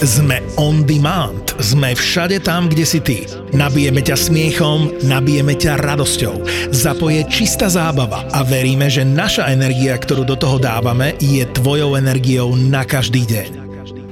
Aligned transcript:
Sme 0.00 0.40
on 0.56 0.80
demand. 0.88 1.52
Sme 1.60 1.92
všade 1.92 2.40
tam, 2.40 2.72
kde 2.72 2.88
si 2.88 3.04
ty. 3.04 3.28
Nabijeme 3.52 4.00
ťa 4.00 4.16
smiechom, 4.16 4.96
nabijeme 5.04 5.52
ťa 5.52 5.76
radosťou. 5.76 6.40
Zapoje 6.72 7.20
čistá 7.28 7.68
zábava 7.68 8.24
a 8.32 8.40
veríme, 8.40 8.88
že 8.88 9.04
naša 9.04 9.52
energia, 9.52 10.00
ktorú 10.00 10.24
do 10.24 10.40
toho 10.40 10.56
dávame, 10.56 11.20
je 11.20 11.44
tvojou 11.52 12.00
energiou 12.00 12.56
na 12.56 12.80
každý 12.80 13.28
deň. 13.28 13.50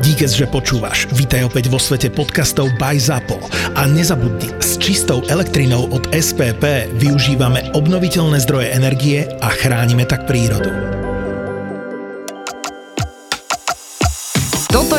Díkes, 0.04 0.36
že 0.36 0.44
počúvaš. 0.52 1.08
Vítaj 1.16 1.48
opäť 1.48 1.72
vo 1.72 1.80
svete 1.80 2.12
podcastov 2.12 2.68
by 2.76 3.00
ZAPO. 3.00 3.40
A 3.72 3.88
nezabudni, 3.88 4.52
s 4.60 4.76
čistou 4.76 5.24
elektrinou 5.32 5.88
od 5.88 6.04
SPP 6.12 6.92
využívame 7.00 7.64
obnoviteľné 7.72 8.36
zdroje 8.44 8.76
energie 8.76 9.24
a 9.40 9.48
chránime 9.48 10.04
tak 10.04 10.28
prírodu. 10.28 10.97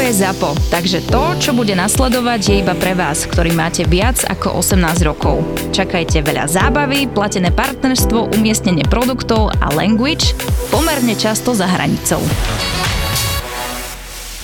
Je 0.10 0.26
ZAPO, 0.26 0.58
takže 0.74 1.06
to, 1.06 1.38
čo 1.38 1.54
bude 1.54 1.78
nasledovať, 1.78 2.42
je 2.42 2.56
iba 2.66 2.74
pre 2.74 2.98
vás, 2.98 3.30
ktorý 3.30 3.54
máte 3.54 3.86
viac 3.86 4.18
ako 4.26 4.58
18 4.58 5.06
rokov. 5.06 5.46
Čakajte 5.70 6.26
veľa 6.26 6.50
zábavy, 6.50 7.06
platené 7.14 7.54
partnerstvo, 7.54 8.34
umiestnenie 8.34 8.82
produktov 8.90 9.54
a 9.62 9.70
language 9.70 10.34
pomerne 10.74 11.14
často 11.14 11.54
za 11.54 11.70
hranicou. 11.70 12.18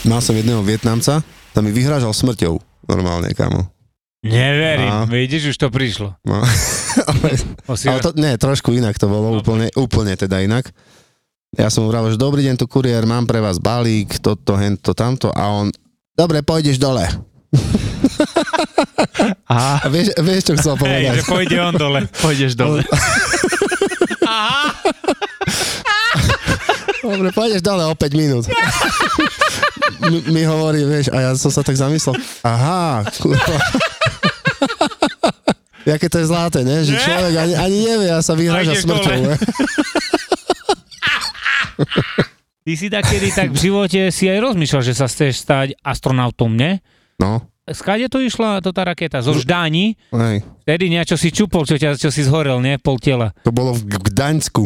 Mal 0.06 0.22
som 0.22 0.38
jedného 0.38 0.62
Vietnamca, 0.62 1.26
tam 1.58 1.66
mi 1.66 1.73
vyhrážal 1.73 2.14
smrťou. 2.14 2.62
Normálne, 2.86 3.34
kamo. 3.34 3.66
Neverím, 4.22 4.94
a... 4.94 5.09
vidíš, 5.09 5.58
už 5.58 5.58
to 5.58 5.73
prišlo. 5.73 6.14
No. 6.30 6.45
ale, 7.09 7.30
ale 7.73 8.00
to, 8.06 8.14
nie, 8.14 8.38
trošku 8.38 8.70
inak 8.70 9.02
to 9.02 9.09
bolo, 9.09 9.34
no. 9.34 9.42
úplne, 9.42 9.73
úplne 9.73 10.14
teda 10.14 10.45
inak. 10.45 10.70
Ja 11.55 11.72
som 11.72 11.88
mu 11.88 11.90
vravel, 11.91 12.12
že 12.12 12.20
dobrý 12.20 12.44
deň, 12.44 12.59
tu 12.59 12.68
kuriér, 12.68 13.08
mám 13.08 13.23
pre 13.23 13.40
vás 13.40 13.64
balík, 13.64 14.20
toto, 14.20 14.59
hento, 14.59 14.91
tamto 14.91 15.32
a 15.32 15.55
on, 15.55 15.72
dobre, 16.12 16.44
pôjdeš 16.44 16.76
dole. 16.76 17.08
A, 19.50 19.81
a 19.81 19.88
vieš, 19.89 20.14
vieš, 20.22 20.52
čo 20.52 20.53
chcel 20.59 20.76
povedať? 20.78 21.02
Hej, 21.02 21.17
že 21.22 21.23
pôjde 21.26 21.58
on 21.58 21.73
dole, 21.73 22.06
pôjdeš 22.22 22.53
dole. 22.53 22.86
Aha. 24.26 24.73
Dobre, 27.06 27.30
pôjdeš 27.30 27.61
dole 27.61 27.86
o 27.86 27.94
5 27.94 28.17
minút. 28.17 28.50
mi, 30.09 30.17
mi 30.33 30.42
hovorí, 30.45 30.81
vieš, 30.86 31.14
a 31.14 31.22
ja 31.22 31.31
som 31.38 31.53
sa 31.53 31.61
tak 31.61 31.78
zamyslel, 31.78 32.17
aha, 32.42 33.06
kurva. 33.22 33.58
Jaké 35.86 36.09
to 36.09 36.17
je 36.17 36.26
zlaté, 36.26 36.66
ne? 36.66 36.81
Že 36.81 36.98
človek 36.98 37.33
ani, 37.38 37.53
ani 37.53 37.78
nevie 37.86 38.09
a 38.09 38.26
sa 38.26 38.33
vyhraža 38.33 38.73
smrťou. 38.81 39.38
Ty 42.66 42.73
si 42.73 42.90
takedy 42.90 43.30
tak 43.30 43.54
v 43.54 43.62
živote 43.62 44.09
si 44.09 44.26
aj 44.26 44.42
rozmýšľal, 44.42 44.81
že 44.81 44.98
sa 44.98 45.06
chceš 45.06 45.45
stať 45.45 45.68
astronautom, 45.86 46.58
ne? 46.58 46.82
No. 47.22 47.45
Skade 47.66 48.09
to 48.09 48.22
išla 48.22 48.62
to 48.62 48.73
tá 48.73 48.86
raketa? 48.86 49.22
Zo 49.26 49.38
Ždáni? 49.38 49.98
Hej. 50.14 50.45
Vtedy 50.66 50.86
niečo 50.90 51.17
si 51.17 51.30
čupol, 51.30 51.66
čo, 51.66 51.78
ťa, 51.78 51.98
čo 51.98 52.09
si 52.09 52.26
zhorel, 52.26 52.62
ne? 52.62 52.78
Pol 52.82 52.98
tela. 52.98 53.38
To 53.45 53.54
bolo 53.54 53.73
v 53.73 53.90
Gdaňsku. 53.90 54.66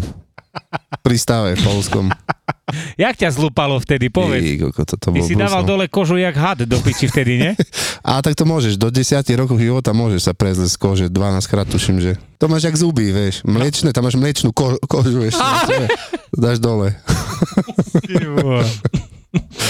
Pri 1.00 1.18
stave 1.18 1.56
polskom. 1.62 2.12
Jak 3.02 3.18
ťa 3.18 3.30
zlúpalo 3.34 3.82
vtedy, 3.82 4.14
povedz. 4.14 4.46
Ty, 4.46 4.54
koko, 4.70 4.82
to, 4.86 4.96
to 5.02 5.08
Ty 5.10 5.22
si 5.26 5.34
dával 5.34 5.66
dole 5.66 5.90
kožu 5.90 6.22
jak 6.22 6.38
had 6.38 6.62
do 6.70 6.78
piči 6.78 7.10
vtedy, 7.10 7.42
ne? 7.42 7.52
A 8.10 8.22
tak 8.22 8.38
to 8.38 8.46
môžeš, 8.46 8.78
do 8.78 8.94
10 8.94 9.26
rokov 9.36 9.58
života 9.58 9.92
môžeš 9.92 10.30
sa 10.30 10.34
prezlieť 10.38 10.72
z 10.74 10.78
kože, 10.78 11.06
12 11.10 11.52
krát 11.52 11.68
tuším, 11.68 11.98
že 11.98 12.12
to 12.38 12.46
máš 12.48 12.70
jak 12.70 12.78
zuby, 12.78 13.12
vieš, 13.12 13.42
mliečne, 13.44 13.92
tam 13.92 14.08
máš 14.08 14.16
mliečnú 14.16 14.54
ko- 14.54 14.80
kožu 14.86 15.26
ešte, 15.26 15.90
dáš 16.46 16.62
dole. 16.62 16.96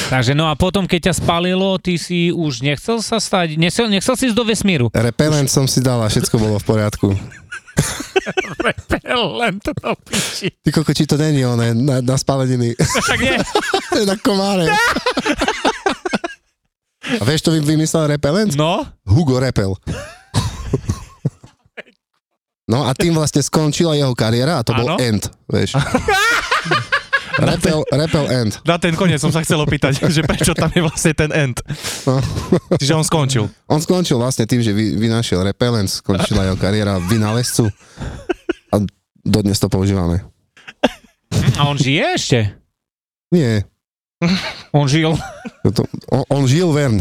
Takže 0.10 0.34
no 0.34 0.48
a 0.48 0.56
potom, 0.56 0.88
keď 0.88 1.12
ťa 1.12 1.14
spalilo, 1.20 1.76
ty 1.82 2.00
si 2.00 2.32
už 2.32 2.64
nechcel 2.64 3.04
sa 3.04 3.20
stať, 3.20 3.60
nechcel, 3.60 3.92
nechcel 3.92 4.16
si 4.16 4.32
ísť 4.32 4.38
do 4.38 4.46
vesmíru. 4.48 4.88
Repelent 4.96 5.52
už... 5.52 5.54
som 5.54 5.66
si 5.68 5.84
dal 5.84 6.00
a 6.00 6.08
všetko 6.08 6.36
bolo 6.40 6.56
v 6.60 6.66
poriadku. 6.66 7.08
Repelent 9.10 9.66
to 9.66 9.74
piči. 10.06 10.54
Ty 10.62 10.70
koko, 10.70 10.94
či 10.94 11.10
to 11.10 11.18
není 11.18 11.42
oné, 11.42 11.74
na, 11.74 12.02
na 12.06 12.16
spaleniny. 12.18 12.78
Tak 12.78 13.18
nie. 13.18 13.42
to 13.90 13.98
je 13.98 14.06
na 14.06 14.14
komáre. 14.22 14.70
a 17.18 17.24
vieš, 17.26 17.42
to 17.42 17.50
vymyslel 17.58 18.06
repelent? 18.06 18.54
No. 18.54 18.86
Hugo 19.10 19.42
Repel. 19.42 19.74
No 22.70 22.86
a 22.86 22.94
tým 22.94 23.18
vlastne 23.18 23.42
skončila 23.42 23.98
jeho 23.98 24.14
kariéra 24.14 24.62
a 24.62 24.64
to 24.64 24.78
ano? 24.78 24.94
bol 24.94 25.02
end, 25.02 25.26
vieš. 25.50 25.74
Repel, 27.40 27.88
repel 27.88 28.26
end. 28.36 28.60
Na 28.68 28.76
ten 28.76 28.92
koniec 29.00 29.24
som 29.24 29.32
sa 29.32 29.40
chcel 29.40 29.64
opýtať, 29.64 30.04
že 30.16 30.28
prečo 30.28 30.52
tam 30.52 30.68
je 30.76 30.84
vlastne 30.84 31.16
ten 31.16 31.32
end. 31.32 31.64
No. 32.04 32.20
Čiže 32.76 33.00
on 33.00 33.06
skončil. 33.08 33.48
On 33.72 33.80
skončil 33.80 34.20
vlastne 34.20 34.44
tým, 34.44 34.60
že 34.60 34.76
vy, 34.76 35.00
vynašiel 35.00 35.48
repelent, 35.48 35.88
skončila 35.88 36.52
jeho 36.52 36.60
kariéra 36.60 37.00
vynálezcu 37.00 37.72
dodnes 39.30 39.62
to 39.62 39.70
používame. 39.70 40.26
A 41.56 41.70
on 41.70 41.78
žije 41.78 42.04
ešte? 42.18 42.40
Nie. 43.30 43.64
On 44.76 44.90
žil? 44.90 45.16
To, 45.64 45.86
on, 46.12 46.24
on 46.28 46.44
žil 46.50 46.74
Vern. 46.74 47.00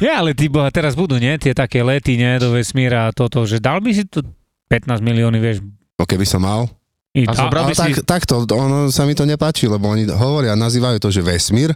Nie, 0.00 0.16
ale 0.16 0.32
ty 0.32 0.46
boha, 0.46 0.70
teraz 0.70 0.94
budú, 0.94 1.18
nie? 1.18 1.34
Tie 1.36 1.52
také 1.52 1.82
lety, 1.82 2.14
nie? 2.14 2.38
Do 2.38 2.54
vesmíra 2.54 3.10
a 3.10 3.14
toto, 3.14 3.42
že 3.44 3.58
dal 3.58 3.82
by 3.82 3.90
si 3.90 4.06
tu 4.06 4.22
15 4.70 5.02
milióny, 5.02 5.38
vieš? 5.42 5.60
No 5.98 6.06
keby 6.06 6.24
som 6.24 6.46
mal. 6.46 6.70
I 7.10 7.26
a 7.26 7.34
zobral 7.34 7.66
by 7.66 7.74
si... 7.74 7.98
tak, 7.98 8.22
takto, 8.22 8.46
ono 8.54 8.86
sa 8.94 9.02
mi 9.02 9.18
to 9.18 9.26
nepáči, 9.26 9.66
lebo 9.66 9.90
oni 9.90 10.06
hovoria, 10.06 10.54
nazývajú 10.54 11.02
to, 11.02 11.10
že 11.10 11.26
vesmír, 11.26 11.74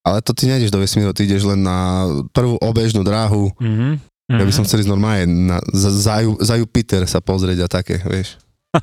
ale 0.00 0.24
to 0.24 0.32
ty 0.32 0.48
nejdeš 0.48 0.72
do 0.72 0.80
vesmíru, 0.80 1.12
ty 1.12 1.28
ideš 1.28 1.44
len 1.44 1.60
na 1.60 2.08
prvú 2.32 2.56
obežnú 2.60 3.04
dráhu. 3.04 3.52
Mm-hmm. 3.60 3.92
Ja 4.30 4.44
by 4.46 4.54
som 4.54 4.62
chcel 4.62 4.86
ísť 4.86 4.92
normálne 4.94 5.26
na, 5.26 5.58
za, 5.74 5.90
za, 5.90 6.22
za 6.22 6.54
Jupiter 6.54 7.02
sa 7.10 7.18
pozrieť 7.18 7.66
a 7.66 7.68
také, 7.68 7.98
vieš. 8.00 8.38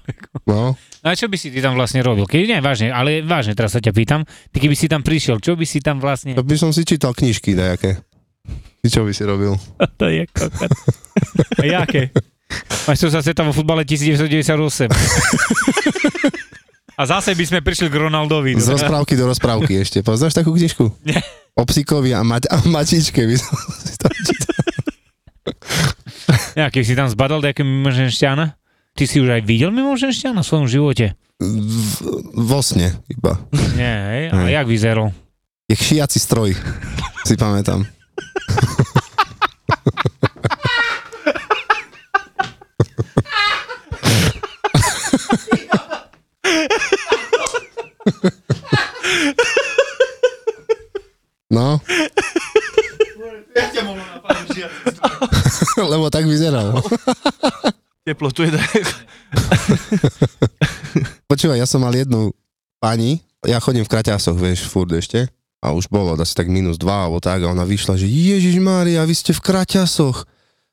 No. 0.48 0.76
A 1.04 1.16
čo 1.16 1.32
by 1.32 1.40
si 1.40 1.52
ty 1.52 1.64
tam 1.64 1.76
vlastne 1.80 2.04
robil? 2.04 2.28
Keď 2.28 2.40
nie, 2.48 2.60
vážne, 2.60 2.92
ale 2.92 3.24
vážne, 3.24 3.56
teraz 3.56 3.72
sa 3.76 3.80
ťa 3.84 3.96
pýtam. 3.96 4.24
Ty 4.52 4.58
keby 4.60 4.76
si 4.76 4.88
tam 4.92 5.04
prišiel, 5.04 5.40
čo 5.40 5.56
by 5.56 5.64
si 5.64 5.80
tam 5.80 6.04
vlastne... 6.04 6.36
To 6.36 6.44
by 6.44 6.56
som 6.60 6.72
si 6.76 6.84
čítal 6.84 7.16
knižky 7.16 7.56
nejaké. 7.56 8.00
Ty 8.84 8.88
čo 8.88 9.04
by 9.08 9.12
si 9.12 9.24
robil? 9.24 9.56
to 10.00 10.06
je 10.08 10.28
kokot. 10.32 10.72
A 11.60 11.64
jaké? 11.64 12.12
Máš 12.88 13.12
sa 13.12 13.20
sveta 13.20 13.44
vo 13.44 13.52
futbale 13.52 13.84
1998. 13.84 14.88
A 16.98 17.06
zase 17.06 17.38
by 17.38 17.46
sme 17.46 17.60
prišli 17.62 17.94
k 17.94 18.10
Ronaldovi. 18.10 18.58
Z 18.58 18.74
rozprávky 18.74 19.14
do 19.14 19.30
rozprávky 19.30 19.86
ešte. 19.86 20.02
Poznáš 20.02 20.34
takú 20.34 20.58
knižku? 20.58 20.90
Nie. 21.06 21.22
O 21.54 21.62
psíkovi 21.62 22.18
a, 22.18 22.26
mať, 22.26 22.50
a 22.50 22.58
matičke 22.66 23.22
by 23.22 23.38
som 23.38 23.54
si 23.86 23.94
tam 24.02 24.14
čítal. 24.18 24.58
Ja, 26.58 26.74
keď 26.74 26.84
si 26.84 26.98
tam 26.98 27.06
zbadal 27.06 27.46
nejaké 27.46 27.62
mimoženšťana? 27.62 28.58
Ty 28.98 29.04
si 29.06 29.22
už 29.22 29.30
aj 29.30 29.46
videl 29.46 29.70
mimoženšťana 29.70 30.42
v 30.42 30.50
svojom 30.50 30.66
živote? 30.66 31.14
V, 31.38 32.02
vo 32.34 32.66
sne 32.66 32.98
iba. 33.06 33.38
Nie, 33.78 33.96
hej? 34.10 34.24
A 34.34 34.50
jak 34.50 34.66
vyzeral? 34.66 35.14
Je 35.70 35.78
šiaci 35.78 36.18
stroj, 36.18 36.58
si 37.30 37.38
pamätám. 37.38 37.86
No. 51.48 51.80
Ja 53.56 53.72
ťa 53.72 53.82
mohol 53.88 54.04
napadnúť, 54.04 54.68
Lebo 55.94 56.12
tak 56.12 56.28
vyzeral. 56.28 56.84
Teplo 58.08 58.32
tu 58.32 58.48
je 58.48 58.56
Počúvaj, 61.32 61.60
ja 61.60 61.68
som 61.68 61.84
mal 61.84 61.92
jednu 61.92 62.32
pani, 62.80 63.20
ja 63.44 63.60
chodím 63.60 63.84
v 63.84 63.92
kraťasoch, 63.92 64.40
vieš, 64.40 64.64
furt 64.64 64.88
ešte 64.96 65.28
a 65.60 65.76
už 65.76 65.92
bolo 65.92 66.16
asi 66.16 66.32
tak 66.32 66.48
minus 66.48 66.80
2 66.80 66.88
alebo 66.88 67.20
tak 67.20 67.44
a 67.44 67.52
ona 67.52 67.68
vyšla, 67.68 68.00
že 68.00 68.08
Ježiš 68.08 68.64
Mária, 68.64 69.04
vy 69.04 69.12
ste 69.12 69.36
v 69.36 69.44
kraťasoch. 69.44 70.24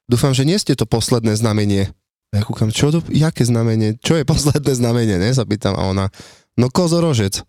Dúfam, 0.07 0.31
že 0.31 0.47
nie 0.47 0.55
ste 0.61 0.79
to 0.79 0.87
posledné 0.87 1.35
znamenie. 1.35 1.91
A 2.31 2.39
ja 2.39 2.43
kúkam, 2.47 2.71
čo 2.71 2.95
to, 2.95 3.03
jaké 3.11 3.43
znamenie, 3.43 3.99
čo 3.99 4.15
je 4.15 4.23
posledné 4.23 4.71
znamenie, 4.77 5.17
ne? 5.19 5.35
Zapýtam 5.35 5.75
a 5.75 5.91
ona, 5.91 6.15
no 6.55 6.71
kozorožec. 6.71 7.43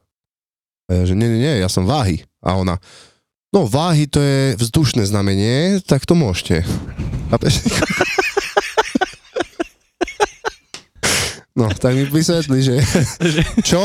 A 0.85 1.01
ja, 1.01 1.03
že 1.09 1.17
nie, 1.17 1.25
nie, 1.25 1.41
nie, 1.41 1.53
ja 1.61 1.69
som 1.69 1.89
váhy. 1.89 2.21
A 2.45 2.57
ona, 2.61 2.77
no 3.49 3.65
váhy 3.65 4.05
to 4.05 4.21
je 4.21 4.53
vzdušné 4.61 5.09
znamenie, 5.09 5.81
tak 5.81 6.05
to 6.05 6.13
môžete. 6.13 6.61
A 7.33 7.41
No, 11.55 11.71
tak 11.71 11.95
mi 11.95 12.03
vysvetli, 12.03 12.59
že 12.59 12.75
čo, 13.63 13.79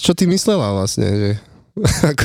čo 0.00 0.16
ty 0.16 0.24
myslela 0.24 0.72
vlastne, 0.72 1.04
že 1.12 1.30
ako, 2.08 2.24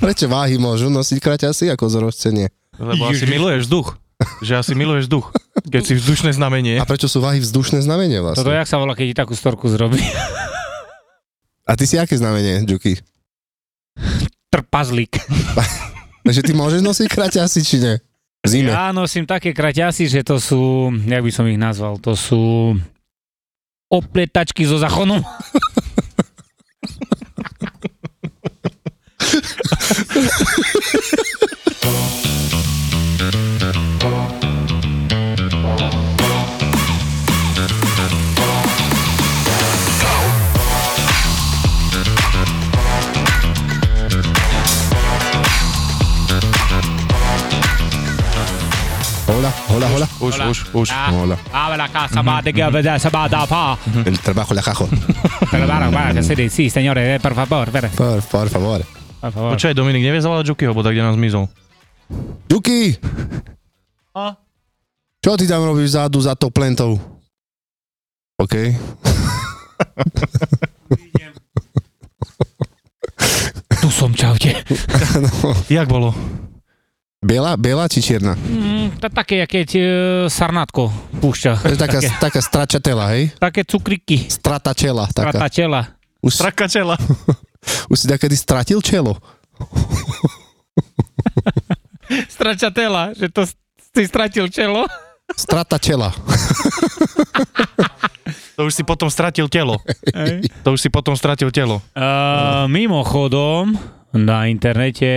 prečo 0.00 0.32
váhy 0.32 0.56
môžu 0.56 0.88
nosiť 0.88 1.20
kraťasy 1.20 1.68
ako 1.68 1.92
nie? 2.32 2.48
Lebo 2.80 3.12
asi 3.12 3.28
miluješ 3.28 3.68
vzduch. 3.68 4.00
Že 4.40 4.52
asi 4.64 4.72
miluješ 4.72 5.12
vzduch. 5.12 5.28
Keď 5.68 5.82
si 5.84 5.92
vzdušné 5.92 6.32
znamenie. 6.32 6.80
A 6.80 6.88
prečo 6.88 7.04
sú 7.04 7.20
váhy 7.20 7.36
vzdušné 7.44 7.84
znamenie 7.84 8.24
vlastne? 8.24 8.48
Toto 8.48 8.56
jak 8.56 8.64
sa 8.64 8.80
volá, 8.80 8.96
keď 8.96 9.06
ti 9.12 9.16
takú 9.16 9.36
storku 9.36 9.68
zrobí? 9.68 10.00
A 11.70 11.78
ty 11.78 11.86
si 11.86 11.94
aké 11.94 12.18
znamenie, 12.18 12.66
Juky? 12.66 12.98
Trpazlík. 14.50 15.22
Takže 16.26 16.42
ty 16.42 16.50
môžeš 16.50 16.82
nosiť 16.82 17.06
kraťasy, 17.06 17.60
či 17.62 17.78
nie? 17.78 17.94
V 18.42 18.48
zime. 18.50 18.74
Ja 18.74 18.90
nosím 18.90 19.22
také 19.22 19.54
kraťasy, 19.54 20.10
že 20.10 20.26
to 20.26 20.42
sú, 20.42 20.90
jak 21.06 21.22
by 21.22 21.30
som 21.30 21.46
ich 21.46 21.60
nazval, 21.60 22.02
to 22.02 22.18
sú 22.18 22.74
opletačky 23.86 24.66
zo 24.66 24.82
zachonu. 24.82 25.22
Hola, 49.70 49.86
hola, 49.86 49.94
hola. 49.94 50.06
Už, 50.20 50.34
Hola. 50.34 50.46
už, 50.50 50.58
už. 50.74 50.88
Hola. 50.90 51.36
Abre 51.54 51.76
la 51.78 51.88
casa, 51.88 52.22
va 52.22 52.42
de 52.42 52.52
que 52.52 52.62
se 52.98 53.08
va 53.10 53.28
da 53.28 53.46
pa. 53.46 53.78
El 54.04 54.18
trabajo 54.18 54.54
la 54.54 54.62
cajo. 54.62 54.88
Pero 55.50 55.66
para, 55.66 55.90
para, 55.90 56.14
que 56.14 56.22
se 56.22 56.34
dice, 56.34 56.56
sí, 56.56 56.70
señores, 56.70 57.06
eh, 57.06 57.20
por 57.22 57.34
favor, 57.34 57.70
por 57.70 57.88
Por, 57.90 58.22
por 58.22 58.48
favor. 58.48 58.82
favor. 59.20 59.50
Počkaj, 59.54 59.74
Dominik, 59.74 60.02
nevie 60.02 60.20
zavolať 60.20 60.48
Jukyho, 60.48 60.74
bo 60.74 60.82
tak 60.82 60.92
kde 60.96 61.02
nám 61.06 61.14
zmizol. 61.14 61.46
Juky! 62.50 62.98
A? 64.16 64.34
Čo 65.22 65.36
ty 65.38 65.46
tam 65.46 65.62
robíš 65.62 65.94
vzadu 65.94 66.18
za 66.20 66.34
tou 66.34 66.50
plentou? 66.50 66.98
OK. 68.42 68.54
Tu 73.80 73.88
som, 73.88 74.12
čaute. 74.12 74.52
Jak 75.72 75.88
bolo? 75.88 76.12
Biela, 77.20 77.52
biela 77.60 77.84
či 77.84 78.00
čierna? 78.00 78.32
Mm, 78.32 78.96
to 78.96 79.12
také, 79.12 79.44
keď 79.44 79.68
e, 79.76 79.82
sarnátko 80.32 80.88
púšťa. 81.20 81.52
To 81.60 81.68
je 81.68 81.76
taká, 81.76 82.00
Také, 82.00 82.08
taká 82.16 82.40
stračatela, 82.40 83.12
hej? 83.12 83.28
také 83.36 83.60
cukriky. 83.68 84.24
Strata 84.32 84.72
čela. 84.72 85.04
Taká. 85.04 85.36
Strata 85.36 85.48
čela. 85.52 85.80
Už, 86.24 86.32
Traka 86.40 86.64
čela. 86.64 86.96
už 87.92 87.96
si 88.00 88.06
takedy 88.08 88.32
stratil 88.40 88.80
čelo? 88.80 89.20
Stračatela, 92.32 93.12
že 93.12 93.28
to 93.28 93.44
si 93.92 94.02
stratil 94.08 94.48
čelo. 94.48 94.88
Strata 95.36 95.76
čela. 95.76 96.08
To 98.56 98.68
už 98.68 98.76
si 98.76 98.84
potom 98.84 99.08
stratil 99.08 99.48
telo. 99.48 99.80
Hej. 100.12 100.44
To 100.68 100.76
už 100.76 100.84
si 100.84 100.92
potom 100.92 101.16
stratil 101.16 101.48
telo. 101.48 101.80
Uh, 101.96 102.68
mimochodom, 102.68 103.72
na 104.12 104.52
internete 104.52 105.08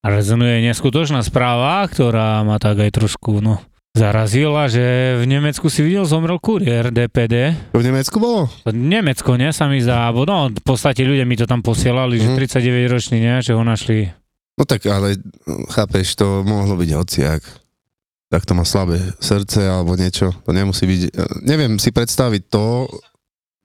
rezonuje 0.00 0.64
neskutočná 0.64 1.20
správa, 1.20 1.84
ktorá 1.86 2.40
ma 2.42 2.56
tak 2.56 2.80
aj 2.80 2.90
trošku, 2.96 3.40
no, 3.40 3.60
zarazila, 3.92 4.70
že 4.70 5.18
v 5.18 5.24
Nemecku 5.26 5.66
si 5.66 5.82
videl, 5.82 6.06
zomrel 6.06 6.38
kuriér 6.38 6.94
DPD. 6.94 7.58
To 7.74 7.82
v 7.82 7.88
Nemecku 7.90 8.16
bolo? 8.22 8.46
Nemecko, 8.70 9.34
ne, 9.34 9.50
sa 9.50 9.66
mi 9.66 9.82
zdá, 9.82 10.08
no, 10.14 10.48
v 10.48 10.62
podstate 10.62 11.02
ľudia 11.02 11.26
mi 11.26 11.34
to 11.36 11.44
tam 11.44 11.60
posielali, 11.60 12.16
Mhm. 12.16 12.22
že 12.22 12.28
39 12.60 12.86
ročný, 12.88 13.18
ne, 13.20 13.34
že 13.42 13.52
ho 13.52 13.62
našli. 13.66 14.08
No 14.56 14.68
tak 14.68 14.84
ale, 14.86 15.16
chápeš, 15.72 16.16
to 16.16 16.44
mohlo 16.44 16.76
byť 16.76 16.90
hociak. 16.92 17.40
Tak 18.30 18.46
to 18.46 18.54
má 18.54 18.62
slabé 18.62 19.00
srdce 19.18 19.66
alebo 19.66 19.98
niečo. 19.98 20.30
To 20.46 20.54
nemusí 20.54 20.86
byť... 20.86 21.00
Neviem 21.42 21.82
si 21.82 21.90
predstaviť 21.90 22.46
to, 22.46 22.86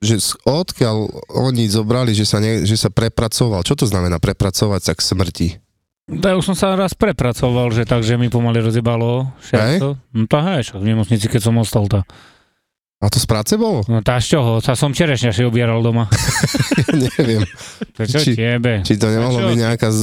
že 0.02 0.18
odkiaľ 0.42 1.06
oni 1.38 1.70
zobrali, 1.70 2.10
že 2.16 2.26
sa, 2.26 2.42
ne, 2.42 2.66
že 2.66 2.74
sa 2.74 2.90
prepracoval. 2.90 3.62
Čo 3.62 3.78
to 3.78 3.86
znamená 3.86 4.18
prepracovať 4.18 4.80
sa 4.82 4.92
k 4.98 5.00
smrti? 5.06 5.48
Ja 6.06 6.32
už 6.32 6.44
som 6.44 6.54
sa 6.54 6.70
raz 6.72 6.94
prepracoval, 6.94 7.66
že 7.68 7.82
takže 7.82 8.14
mi 8.14 8.30
pomaly 8.30 8.62
rozjebalo 8.62 9.26
všetko. 9.42 9.86
No 10.12 10.22
to 10.24 10.36
hej, 10.40 10.60
však 10.62 10.78
v 10.78 10.86
nemocnici, 10.86 11.26
keď 11.26 11.40
som 11.42 11.58
ostal 11.58 11.86
to. 11.86 12.06
A 12.96 13.10
to 13.10 13.18
z 13.18 13.26
práce 13.26 13.52
bolo? 13.54 13.82
No 13.84 14.00
tá 14.00 14.16
z 14.16 14.32
čoho? 14.32 14.56
Sa 14.58 14.72
som 14.72 14.88
čerešňa 14.88 15.30
si 15.30 15.42
obieral 15.42 15.78
doma. 15.80 16.06
Ja 16.86 16.94
neviem. 17.18 17.42
To 17.92 18.06
čo 18.06 18.22
Či- 18.22 18.38
tiebe? 18.38 18.80
Či 18.80 18.94
to 18.94 19.10
nemohlo 19.10 19.36
byť 19.44 19.58
nejaká 19.58 19.88
z, 19.90 20.00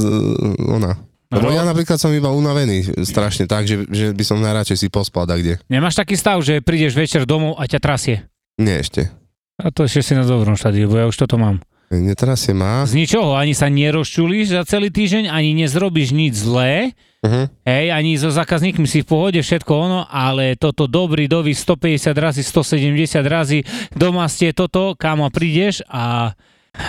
ona. 0.60 0.94
Lebo 1.26 1.48
No. 1.48 1.50
ja 1.50 1.64
napríklad 1.64 1.96
som 1.96 2.12
iba 2.12 2.28
unavený 2.28 3.02
strašne 3.02 3.44
tak, 3.44 3.64
že, 3.64 3.82
že 3.88 4.12
by 4.12 4.22
som 4.22 4.38
najradšej 4.38 4.78
si 4.78 4.88
pospal 4.88 5.24
kde. 5.26 5.58
Nemáš 5.66 5.96
taký 5.96 6.14
stav, 6.14 6.38
že 6.38 6.60
prídeš 6.60 6.92
večer 6.92 7.24
domov 7.24 7.56
a 7.56 7.64
ťa 7.64 7.80
trasie? 7.80 8.16
Nie 8.54 8.78
ešte. 8.78 9.08
A 9.56 9.70
to 9.70 9.82
ešte 9.82 10.04
si 10.04 10.12
na 10.12 10.22
dobrom 10.22 10.54
štádiu, 10.54 10.86
bo 10.86 10.94
ja 10.96 11.08
už 11.08 11.16
toto 11.16 11.34
mám. 11.34 11.64
Netrasie 11.90 12.52
má. 12.52 12.82
Z 12.82 12.94
ničoho, 12.94 13.32
ani 13.32 13.52
sa 13.52 13.66
nerozčulíš 13.66 14.50
za 14.50 14.62
celý 14.64 14.88
týždeň, 14.88 15.26
ani 15.26 15.52
nezrobíš 15.54 16.10
nič 16.10 16.34
zlé, 16.36 16.92
Uh-huh. 17.20 17.48
hej, 17.64 17.88
ani 17.88 18.14
so 18.14 18.28
zákazníkmi 18.28 18.84
si 18.84 19.00
v 19.00 19.08
pohode, 19.08 19.40
všetko 19.40 19.72
ono, 19.72 20.04
ale 20.04 20.54
toto 20.54 20.84
dobrý 20.84 21.24
dovy 21.24 21.56
150 21.56 22.12
razy, 22.12 22.44
170 22.44 22.92
razy, 23.24 23.58
doma 23.90 24.28
ste 24.28 24.52
toto, 24.52 24.92
kamo 24.92 25.28
prídeš 25.28 25.80
a 25.88 26.36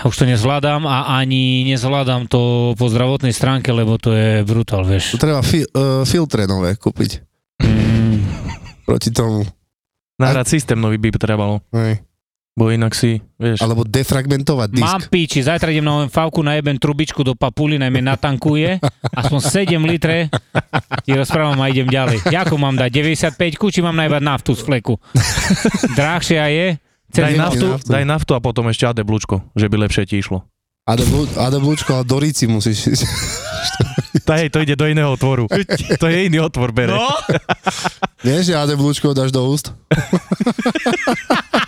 už 0.04 0.12
to 0.12 0.24
nezvládam 0.26 0.84
a 0.84 1.16
ani 1.16 1.64
nezvládam 1.64 2.28
to 2.28 2.40
po 2.72 2.84
zdravotnej 2.84 3.32
stránke, 3.32 3.72
lebo 3.72 3.96
to 3.96 4.12
je 4.12 4.44
brutál, 4.44 4.84
Tu 4.84 4.88
vieš. 4.90 5.16
treba 5.16 5.40
fi- 5.40 5.64
uh, 5.66 6.04
filtre 6.04 6.44
nové 6.44 6.76
kúpiť 6.76 7.24
Mm, 7.56 8.20
proti 8.84 9.08
tomu. 9.08 9.40
Nahrať 10.16 10.46
systém 10.50 10.76
nový 10.76 10.96
by 10.96 11.08
trebalo. 11.12 11.64
Hej. 11.72 12.04
Bo 12.56 12.72
inak 12.72 12.96
si, 12.96 13.20
vieš. 13.36 13.60
Alebo 13.60 13.84
defragmentovať 13.84 14.68
disk. 14.72 14.80
Mám 14.80 15.02
píči, 15.06 15.44
zajtra 15.44 15.68
idem 15.68 15.84
na 15.84 16.00
OMV, 16.00 16.16
najebem 16.40 16.80
trubičku 16.80 17.20
do 17.20 17.36
papuli, 17.36 17.76
najmä 17.76 18.00
natankuje, 18.00 18.80
aspoň 19.12 19.40
7 19.68 19.76
litre, 19.84 20.32
ti 21.04 21.12
rozprávam 21.12 21.60
a 21.60 21.68
idem 21.68 21.84
ďalej. 21.84 22.24
Ako 22.24 22.56
mám 22.56 22.72
dať, 22.72 22.88
95 22.88 23.36
či 23.68 23.84
mám 23.84 23.92
najbať 23.94 24.22
naftu 24.24 24.56
z 24.56 24.64
fleku? 24.64 24.96
Drahšia 25.92 26.48
je, 26.48 26.66
Daj 27.06 27.36
naftu, 27.36 27.66
naftu. 27.70 27.88
daj 27.92 28.04
naftu 28.04 28.32
a 28.32 28.40
potom 28.40 28.66
ešte 28.66 28.84
AD 28.84 29.04
blúčko, 29.04 29.44
že 29.52 29.68
by 29.68 29.76
lepšie 29.84 30.08
ti 30.08 30.16
išlo. 30.16 30.40
A 30.86 30.94
do, 30.94 31.04
blu- 31.04 31.28
a 31.36 31.50
do 31.50 31.58
blúčko, 31.58 31.92
ale 31.92 32.04
do 32.04 32.16
ríci 32.16 32.46
musíš. 32.46 33.04
Tá, 34.22 34.38
hej, 34.38 34.48
to 34.48 34.58
ide 34.58 34.74
do 34.74 34.86
iného 34.86 35.06
otvoru. 35.08 35.44
to 36.00 36.06
je 36.06 36.18
iný 36.24 36.40
otvor, 36.40 36.70
bere. 36.70 36.94
No, 36.94 37.04
Nie, 38.22 38.40
že 38.40 38.54
AD 38.54 38.74
blúčko 38.74 39.12
dáš 39.12 39.28
do 39.28 39.44
úst. 39.44 39.70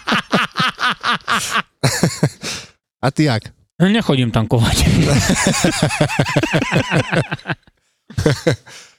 a 3.04 3.08
ty 3.10 3.24
jak? 3.24 3.42
nechodím 3.78 4.34
tankovať. 4.34 4.76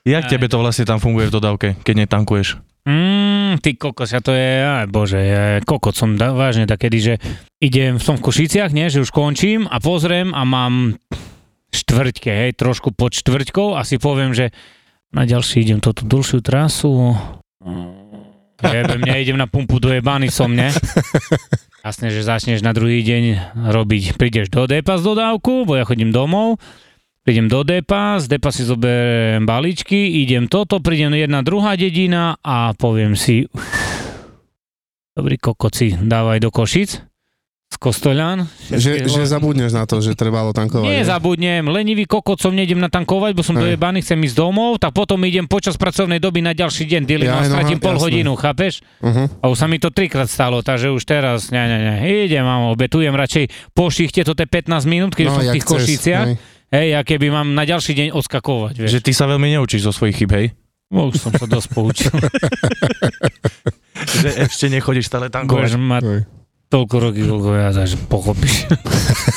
Jak 0.08 0.31
tebe 0.31 0.48
to 0.48 0.63
vlastne 0.63 0.88
tam 0.88 1.03
funguje 1.03 1.27
v 1.27 1.36
dodávke, 1.36 1.67
keď 1.84 2.08
netankuješ? 2.08 2.55
Mm, 2.88 3.60
ty 3.60 3.75
kokos, 3.75 4.15
ja 4.15 4.24
to 4.24 4.31
je, 4.31 4.63
aj 4.63 4.88
bože, 4.88 5.19
ja 5.19 5.60
kokot 5.60 5.91
som 5.91 6.15
da, 6.15 6.31
vážne 6.31 6.63
takedy, 6.63 6.98
že 7.03 7.13
idem, 7.60 8.00
som 8.00 8.15
v 8.15 8.24
Košiciach, 8.24 8.72
nie, 8.72 8.88
že 8.88 9.03
už 9.03 9.12
končím 9.12 9.67
a 9.67 9.84
pozriem 9.84 10.31
a 10.31 10.48
mám 10.48 10.96
štvrťke, 11.75 12.31
hej, 12.31 12.51
trošku 12.55 12.96
pod 12.96 13.12
štvrťkou 13.13 13.75
a 13.75 13.84
si 13.84 14.00
poviem, 14.00 14.31
že 14.31 14.55
na 15.12 15.27
ďalší 15.27 15.67
idem 15.67 15.84
toto 15.84 16.08
dlhšiu 16.08 16.39
trasu. 16.39 17.13
Jebem, 18.63 19.03
ja 19.03 19.15
idem 19.19 19.38
na 19.38 19.51
pumpu 19.51 19.77
dojebány 19.84 20.31
som, 20.31 20.50
ne? 20.50 20.72
Jasne, 21.89 22.13
že 22.13 22.22
začneš 22.22 22.62
na 22.62 22.69
druhý 22.69 23.01
deň 23.01 23.58
robiť, 23.65 24.13
prídeš 24.13 24.53
do 24.53 24.69
depa 24.69 25.01
z 25.01 25.10
dodávku, 25.10 25.65
bo 25.65 25.74
ja 25.74 25.89
chodím 25.89 26.13
domov, 26.13 26.62
prídem 27.25 27.50
do 27.50 27.65
depa, 27.65 28.22
z 28.22 28.29
depa 28.29 28.53
si 28.53 28.62
zoberiem 28.62 29.50
balíčky, 29.50 30.22
idem 30.22 30.46
toto, 30.46 30.77
prídem 30.86 31.17
jedna 31.17 31.41
druhá 31.41 31.74
dedina 31.74 32.38
a 32.46 32.77
poviem 32.77 33.17
si, 33.17 33.50
"Uf, 33.50 33.65
dobrý 35.17 35.41
kokoci, 35.41 35.98
dávaj 35.98 36.46
do 36.46 36.53
Košic, 36.53 37.01
Kostoľan. 37.79 38.43
Že, 38.67 39.07
že 39.07 39.24
zabudneš 39.24 39.71
na 39.71 39.88
to, 39.88 40.03
že 40.03 40.12
trebalo 40.12 40.51
tankovať. 40.51 40.83
Nie 40.83 41.00
ne? 41.00 41.07
zabudnem, 41.07 41.63
lenivý 41.63 42.03
kokot 42.03 42.36
som 42.36 42.51
nejdem 42.51 42.75
natankovať, 42.75 43.31
bo 43.31 43.39
som 43.39 43.55
Hej. 43.55 43.71
dojebaný, 43.71 44.03
chcem 44.03 44.19
ísť 44.19 44.36
domov, 44.36 44.83
tak 44.83 44.91
potom 44.91 45.15
idem 45.24 45.48
počas 45.48 45.79
pracovnej 45.79 46.19
doby 46.19 46.43
na 46.43 46.51
ďalší 46.51 46.83
deň, 46.83 47.01
dealing 47.07 47.31
Ja, 47.31 47.39
a 47.39 47.48
no, 47.48 47.55
stratím 47.55 47.79
pol 47.79 47.95
jasné. 47.95 48.03
hodinu, 48.03 48.36
chápeš? 48.36 48.83
Uh-huh. 49.00 49.31
A 49.31 49.45
už 49.48 49.55
sa 49.55 49.71
mi 49.71 49.79
to 49.79 49.95
trikrát 49.95 50.27
stalo, 50.27 50.59
takže 50.59 50.91
už 50.91 51.07
teraz, 51.07 51.55
ne, 51.55 51.71
ne, 51.71 51.79
ne, 51.79 51.95
idem, 52.03 52.43
mám, 52.43 52.67
obetujem 52.75 53.15
radšej 53.15 53.71
po 53.71 53.88
šichte, 53.88 54.27
je 54.27 54.36
15 54.36 54.83
minút, 54.83 55.15
keď 55.15 55.31
už 55.31 55.31
som 55.31 55.39
v 55.39 55.48
No, 55.48 55.48
jak 55.48 55.55
tých 55.55 55.63
chceš, 55.63 55.71
Košiciach, 55.79 56.27
hej. 56.27 56.36
hej, 56.75 56.89
a 56.95 57.01
keby 57.07 57.31
mám 57.31 57.48
na 57.55 57.63
ďalší 57.63 57.95
deň 57.95 58.07
odskakovať, 58.12 58.74
vieš. 58.75 58.91
Že 58.91 59.00
ty 59.07 59.12
sa 59.15 59.24
veľmi 59.24 59.55
neučíš 59.55 59.88
zo 59.88 59.95
svojich 59.95 60.19
chyb, 60.19 60.31
hej? 60.36 60.51
No, 60.91 61.07
už 61.07 61.15
som 61.15 61.31
sa 61.31 61.48
dosť 61.48 61.67
poučil. 61.71 62.12
Že 64.19 64.29
ešte 64.48 64.65
nechodíš 64.67 65.07
stále 65.07 65.31
tankovať. 65.31 65.79
Hej. 66.03 66.38
Toľko 66.69 66.95
roky, 67.01 67.21
koľko 67.21 67.49
ja, 67.51 67.69
takže 67.71 67.97
pochopíš. 68.05 68.69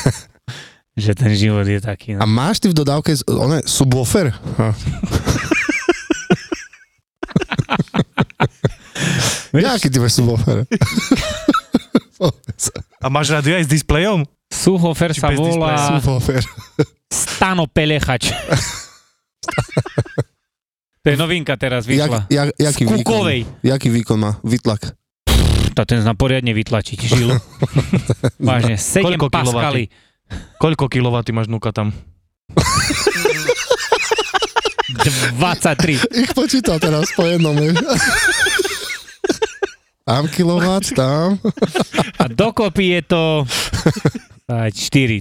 že 0.94 1.12
ten 1.12 1.32
život 1.32 1.64
je 1.64 1.80
taký. 1.80 2.14
A 2.14 2.22
No. 2.22 2.28
máš 2.28 2.60
ty 2.60 2.68
v 2.68 2.76
dodávke 2.76 3.16
one, 3.26 3.64
subwoofer? 3.64 4.30
Jaký 9.52 9.88
ty 9.88 9.98
máš 9.98 10.12
subwoofer? 10.14 10.64
A 13.02 13.10
máš 13.10 13.34
rádio 13.34 13.58
aj 13.58 13.66
s 13.66 13.70
displejom? 13.72 14.22
Suhofer 14.46 15.10
sa 15.10 15.34
volá 15.34 15.98
Super. 15.98 16.38
Stano 17.10 17.66
Pelechač. 17.66 18.30
to 21.02 21.06
je 21.08 21.16
novinka 21.18 21.56
teraz 21.58 21.82
Jak, 21.84 22.06
vyšla. 22.06 22.20
jak, 22.30 22.48
jaký 22.54 22.82
Z 22.86 22.90
výkon? 22.94 23.22
Jaký 23.60 23.88
výkon 23.90 24.18
má? 24.20 24.38
Vytlak. 24.40 24.94
To 25.72 25.82
ten 25.88 26.04
zna 26.04 26.12
poriadne 26.12 26.52
vytlačiť 26.52 26.98
žilu. 27.12 27.36
Vážne, 28.40 28.76
7 28.76 29.04
Koľko 29.04 29.26
paskali. 29.32 29.88
Koľko 30.60 30.88
kilowaty 30.88 31.32
máš 31.32 31.48
nuka 31.48 31.72
tam? 31.72 31.92
23. 34.92 35.96
Ich 36.12 36.32
počítal 36.36 36.76
teraz 36.76 37.08
po 37.16 37.24
jednom. 37.24 37.56
Tam 40.04 40.28
kilowatt, 40.28 40.92
tam. 40.92 41.40
A 42.20 42.24
dokopy 42.28 42.98
je 42.98 43.00
to 43.06 43.22
4, 44.50 44.72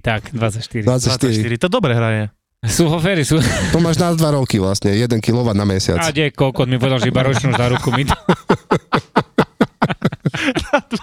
tak, 0.03 0.33
24. 0.35 0.83
24. 0.83 1.47
24. 1.47 1.63
To 1.63 1.67
dobre 1.71 1.95
hraje. 1.95 2.23
Sú 2.61 2.85
hofery, 2.93 3.25
sú... 3.25 3.41
To 3.73 3.81
máš 3.81 3.97
na 3.97 4.13
2 4.13 4.21
roky 4.37 4.61
vlastne, 4.61 4.93
1 4.93 5.09
kW 5.17 5.49
na 5.57 5.65
mesiac. 5.65 5.97
A 5.97 6.13
kde 6.13 6.29
kokot 6.29 6.69
mi 6.69 6.77
povedal, 6.77 7.01
že 7.01 7.09
iba 7.09 7.25
ročnú 7.25 7.57
záruku 7.57 7.89
mi 7.89 8.05
to. 10.91 10.97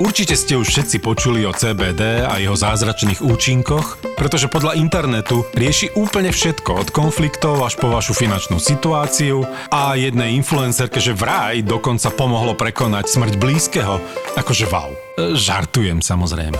Určite 0.00 0.32
ste 0.32 0.56
už 0.56 0.64
všetci 0.72 1.04
počuli 1.04 1.44
o 1.44 1.52
CBD 1.52 2.24
a 2.24 2.40
jeho 2.40 2.56
zázračných 2.56 3.20
účinkoch, 3.20 4.16
pretože 4.16 4.48
podľa 4.48 4.80
internetu 4.80 5.44
rieši 5.52 5.92
úplne 5.92 6.32
všetko 6.32 6.72
od 6.72 6.88
konfliktov 6.88 7.60
až 7.60 7.76
po 7.76 7.92
vašu 7.92 8.16
finančnú 8.16 8.56
situáciu 8.56 9.44
a 9.68 10.00
jednej 10.00 10.40
influencerke, 10.40 11.04
že 11.04 11.12
vraj 11.12 11.60
dokonca 11.60 12.08
pomohlo 12.16 12.56
prekonať 12.56 13.12
smrť 13.12 13.34
blízkeho. 13.36 14.00
Akože 14.40 14.72
wow. 14.72 14.88
Žartujem 15.36 16.00
samozrejme. 16.00 16.56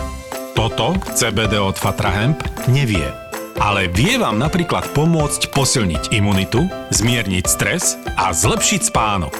Toto 0.53 0.93
CBD 1.17 1.57
od 1.57 1.81
Fatra 1.81 2.13
Hemp 2.13 2.45
nevie. 2.69 3.20
Ale 3.57 3.89
vie 3.91 4.15
vám 4.21 4.39
napríklad 4.39 4.87
pomôcť 4.93 5.51
posilniť 5.51 6.15
imunitu, 6.15 6.69
zmierniť 6.93 7.45
stres 7.49 7.99
a 8.15 8.31
zlepšiť 8.31 8.81
spánok. 8.93 9.35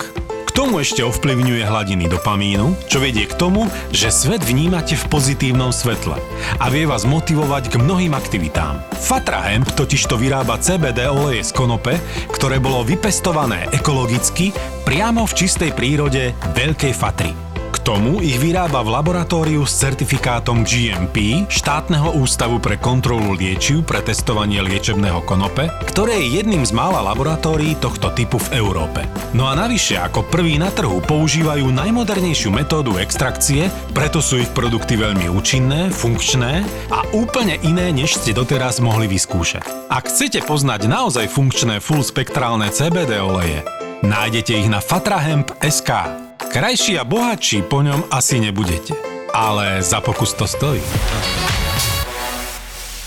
K 0.51 0.68
tomu 0.68 0.84
ešte 0.84 1.00
ovplyvňuje 1.00 1.63
hladiny 1.63 2.12
dopamínu, 2.12 2.75
čo 2.91 3.00
vedie 3.00 3.24
k 3.24 3.39
tomu, 3.39 3.72
že 3.96 4.12
svet 4.12 4.44
vnímate 4.44 5.00
v 5.00 5.08
pozitívnom 5.08 5.72
svetle 5.72 6.20
a 6.60 6.65
vie 6.68 6.84
vás 6.84 7.08
motivovať 7.08 7.72
k 7.72 7.80
mnohým 7.80 8.12
aktivitám. 8.12 8.84
Fatra 9.00 9.48
Hemp 9.48 9.72
totižto 9.80 10.20
vyrába 10.20 10.60
CBD 10.60 11.08
oleje 11.08 11.48
z 11.48 11.56
konope, 11.56 11.96
ktoré 12.36 12.60
bolo 12.60 12.84
vypestované 12.84 13.72
ekologicky 13.72 14.51
priamo 14.84 15.24
v 15.24 15.34
čistej 15.39 15.72
prírode 15.72 16.36
Veľkej 16.51 16.94
Fatry. 17.00 17.50
K 17.72 17.78
tomu 17.80 18.20
ich 18.20 18.36
vyrába 18.36 18.84
v 18.84 18.92
laboratóriu 19.00 19.63
s 19.63 19.80
certifikátom 19.80 20.68
GMP 20.68 21.48
štátneho 21.48 22.20
ústavu 22.20 22.60
pre 22.60 22.75
kontrolu 22.75 23.32
liečiv 23.32 23.88
pre 23.88 24.04
testovanie 24.04 24.60
liečebného 24.60 25.24
konope, 25.24 25.72
ktoré 25.88 26.20
je 26.20 26.44
jedným 26.44 26.68
z 26.68 26.75
mála 26.75 27.00
laboratórií 27.00 27.80
tohto 27.80 28.12
typu 28.12 28.44
v 28.44 28.60
Európe. 28.60 29.08
No 29.32 29.48
a 29.48 29.56
navyše 29.56 29.96
ako 29.96 30.28
prvý 30.28 30.60
na 30.60 30.68
trhu 30.68 31.00
používajú 31.00 31.72
najmodernejšiu 31.72 32.51
metódu 32.51 33.00
extrakcie, 33.00 33.72
preto 33.96 34.20
sú 34.20 34.44
ich 34.44 34.51
produkty 34.51 35.00
veľmi 35.00 35.32
účinné, 35.32 35.88
funkčné 35.96 36.68
a 36.92 37.08
úplne 37.16 37.56
iné, 37.63 37.96
než 37.96 38.20
ste 38.20 38.36
doteraz 38.36 38.84
mohli 38.84 39.08
vyskúšať. 39.08 39.88
Ak 39.88 40.12
chcete 40.12 40.44
poznať 40.44 40.92
naozaj 40.92 41.32
funkčné 41.32 41.80
full 41.80 42.04
spektrálne 42.04 42.68
CBD 42.68 43.24
oleje, 43.24 43.63
nájdete 44.04 44.60
ich 44.60 44.68
na 44.68 44.84
fatrahemp.sk. 44.84 46.31
Krajší 46.51 47.00
a 47.00 47.08
bohatší 47.08 47.63
po 47.63 47.79
ňom 47.79 48.12
asi 48.12 48.36
nebudete. 48.36 48.91
Ale 49.31 49.79
za 49.79 50.03
pokus 50.03 50.36
to 50.36 50.43
stojí. 50.43 50.84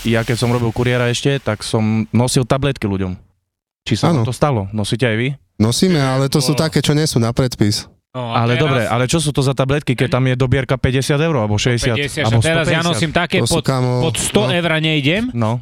Ja 0.01 0.21
keď 0.21 0.37
som 0.37 0.49
robil 0.49 0.73
kuriéra 0.73 1.05
ešte, 1.07 1.37
tak 1.37 1.61
som 1.61 2.09
nosil 2.09 2.41
tabletky 2.41 2.89
ľuďom. 2.89 3.13
Či 3.85 3.93
sa 3.95 4.09
to 4.17 4.33
stalo? 4.33 4.65
Nosíte 4.73 5.05
aj 5.05 5.17
vy? 5.17 5.29
Nosíme, 5.55 5.97
ale 5.97 6.25
to 6.25 6.41
sú 6.41 6.57
Bolo. 6.57 6.65
také, 6.65 6.81
čo 6.81 6.97
nie 6.97 7.05
sú 7.05 7.21
na 7.21 7.29
predpis. 7.29 7.85
No, 8.11 8.31
Ale 8.31 8.55
teraz- 8.55 8.63
dobre, 8.63 8.81
ale 8.87 9.03
čo 9.05 9.19
sú 9.19 9.29
to 9.29 9.43
za 9.43 9.53
tabletky, 9.53 9.93
keď 9.93 10.09
tam 10.09 10.25
je 10.25 10.33
dobierka 10.33 10.73
50 10.75 11.19
eur, 11.19 11.35
alebo 11.35 11.53
60, 11.55 11.93
50, 11.93 12.25
alebo 12.25 12.39
a 12.39 12.47
teraz 12.47 12.65
ja 12.65 12.81
150? 12.81 12.89
nosím 12.89 13.11
také, 13.11 13.37
pod, 13.41 13.61
kamo, 13.61 14.01
pod 14.01 14.15
100 14.15 14.41
no. 14.41 14.49
eur 14.51 14.71
nejdem 14.79 15.23
No, 15.35 15.59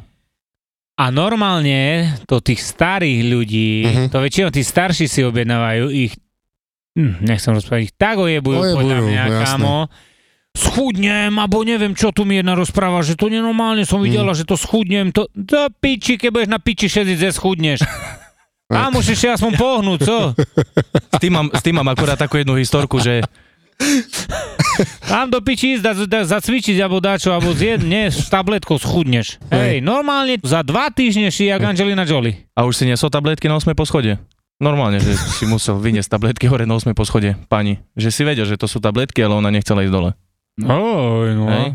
a 0.94 1.04
normálne 1.10 1.82
to 2.24 2.38
tých 2.38 2.62
starých 2.62 3.20
ľudí, 3.26 3.70
Mhm. 3.84 4.04
to 4.08 4.18
väčšinou 4.18 4.48
tí 4.48 4.62
starší 4.62 5.04
si 5.04 5.20
objednávajú 5.20 5.90
ich, 5.90 6.14
hm, 6.94 7.20
nechcem 7.20 7.50
rozprávať, 7.50 7.92
tak 7.92 8.16
ojebujú, 8.16 8.56
Ojebujú, 8.56 8.76
podľa 8.76 8.98
mňa, 9.00 9.22
jasné. 9.24 9.42
kámo. 9.44 9.76
Schudnem, 10.50 11.34
alebo 11.34 11.60
neviem, 11.60 11.92
čo 11.92 12.08
tu 12.08 12.22
mi 12.22 12.38
jedna 12.38 12.54
rozpráva, 12.54 13.02
že 13.02 13.14
to 13.14 13.26
nenormálne 13.26 13.82
som 13.82 13.98
videla, 13.98 14.30
Mhm. 14.30 14.38
že 14.38 14.44
to 14.44 14.54
schudnem, 14.54 15.10
to, 15.10 15.26
to 15.34 15.66
piči, 15.74 16.14
keď 16.14 16.30
budeš 16.30 16.48
na 16.48 16.58
piči 16.58 16.86
šediť, 16.86 17.18
schudneš. 17.30 17.82
A 18.66 18.88
musíš 18.88 19.18
si 19.18 19.28
aspoň 19.28 19.52
pohnúť, 19.54 20.00
co? 20.02 20.18
s 20.88 21.18
tým, 21.18 21.32
mám, 21.32 21.46
s 21.48 21.60
tým 21.60 21.74
mám 21.74 21.86
akurát 21.86 22.16
takú 22.16 22.38
jednu 22.38 22.54
historku, 22.54 22.96
že 22.96 23.20
Tam 25.04 25.28
do 25.28 25.38
piči 25.38 25.74
ísť, 25.74 25.82
da, 25.82 25.92
da, 26.08 26.20
zacvičiť, 26.24 26.78
alebo 26.78 26.98
dačo, 26.98 27.30
alebo 27.30 27.52
zjed, 27.52 27.82
nie, 27.82 28.06
s 28.06 28.26
tabletkou 28.26 28.74
schudneš. 28.76 29.38
Hej, 29.48 29.78
normálne 29.78 30.38
za 30.40 30.62
dva 30.62 30.88
týždne 30.88 31.28
si 31.28 31.46
jak 31.46 31.60
Angelina 31.60 32.02
Jolie. 32.02 32.46
a 32.52 32.62
už 32.62 32.74
si 32.74 32.84
nesol 32.84 33.08
tabletky 33.08 33.46
na 33.46 33.54
8 33.54 33.70
poschodie. 33.72 34.18
Normálne, 34.62 35.02
že 35.02 35.18
si 35.18 35.44
musel 35.44 35.76
vyniesť 35.82 36.14
tabletky 36.14 36.46
hore 36.46 36.62
na 36.62 36.78
8 36.78 36.94
poschodie, 36.94 37.34
pani. 37.50 37.82
Že 37.98 38.08
si 38.14 38.22
vedel, 38.22 38.46
že 38.46 38.54
to 38.54 38.70
sú 38.70 38.78
tabletky, 38.78 39.18
ale 39.20 39.34
ona 39.34 39.50
nechcela 39.50 39.82
ísť 39.82 39.90
dole. 39.92 40.10
Oj, 40.62 41.28
no. 41.34 41.46
Hej. 41.50 41.68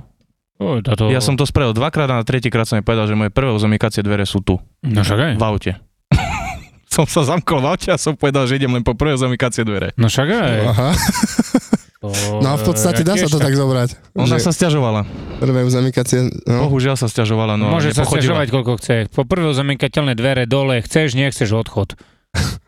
Oj, 0.60 0.80
táto... 0.84 1.08
Ja 1.12 1.20
som 1.24 1.36
to 1.40 1.44
spravil 1.48 1.72
dvakrát 1.76 2.08
a 2.12 2.20
na 2.20 2.26
tretíkrát 2.28 2.68
som 2.68 2.80
jej 2.80 2.84
povedal, 2.84 3.08
že 3.08 3.16
moje 3.16 3.32
prvé 3.32 3.52
zamykacie 3.56 4.04
dvere 4.04 4.24
sú 4.28 4.44
tu, 4.44 4.60
No 4.84 5.04
však 5.04 5.20
aj. 5.20 5.34
v 5.40 5.44
aute. 5.44 5.72
som 6.96 7.08
sa 7.08 7.24
zamkol 7.24 7.64
v 7.64 7.68
aute 7.68 7.90
a 7.92 8.00
som 8.00 8.16
povedal, 8.16 8.48
že 8.48 8.60
idem 8.60 8.72
len 8.72 8.84
po 8.84 8.96
prvé 8.96 9.16
zamykacie 9.16 9.64
dvere. 9.64 9.96
No 9.96 10.12
však 10.12 10.28
aj. 10.28 10.56
Aha. 10.72 10.90
To, 12.00 12.08
No 12.44 12.48
a 12.52 12.56
v 12.56 12.64
podstate 12.64 13.04
dá 13.04 13.20
sa 13.20 13.28
to 13.28 13.44
tak 13.44 13.60
zobrať. 13.60 14.16
Ona 14.16 14.40
že 14.40 14.40
sa 14.40 14.56
stiažovala. 14.56 15.04
Prvé 15.44 15.68
uzamykacie, 15.68 16.32
no. 16.48 16.72
Bohužiaľ 16.72 16.96
sa 16.96 17.12
stiažovala, 17.12 17.60
no 17.60 17.76
Môže 17.76 17.92
sa 17.92 18.08
stiažovať, 18.08 18.48
koľko 18.56 18.80
chce. 18.80 19.12
Po 19.12 19.28
prvé 19.28 19.52
zamykateľné 19.52 20.16
dvere 20.16 20.48
dole, 20.48 20.80
chceš, 20.80 21.20
nechceš 21.20 21.52
odchod. 21.52 22.00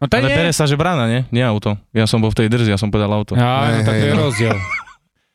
No 0.02 0.10
to 0.10 0.18
Ale 0.18 0.34
nie. 0.34 0.38
bere 0.38 0.52
sa, 0.52 0.66
že 0.66 0.74
brána, 0.74 1.06
nie? 1.06 1.22
Nie 1.30 1.46
auto. 1.46 1.78
Ja 1.94 2.10
som 2.10 2.18
bol 2.18 2.34
v 2.34 2.42
tej 2.42 2.48
drzi, 2.50 2.74
ja 2.74 2.80
som 2.82 2.90
povedal 2.90 3.14
auto. 3.14 3.38
Á, 3.38 3.38
no 3.38 3.66
Hej, 3.70 3.86
tak 3.86 3.94
to 3.94 4.06
je 4.06 4.14
no. 4.18 4.24
rozdiel. 4.26 4.58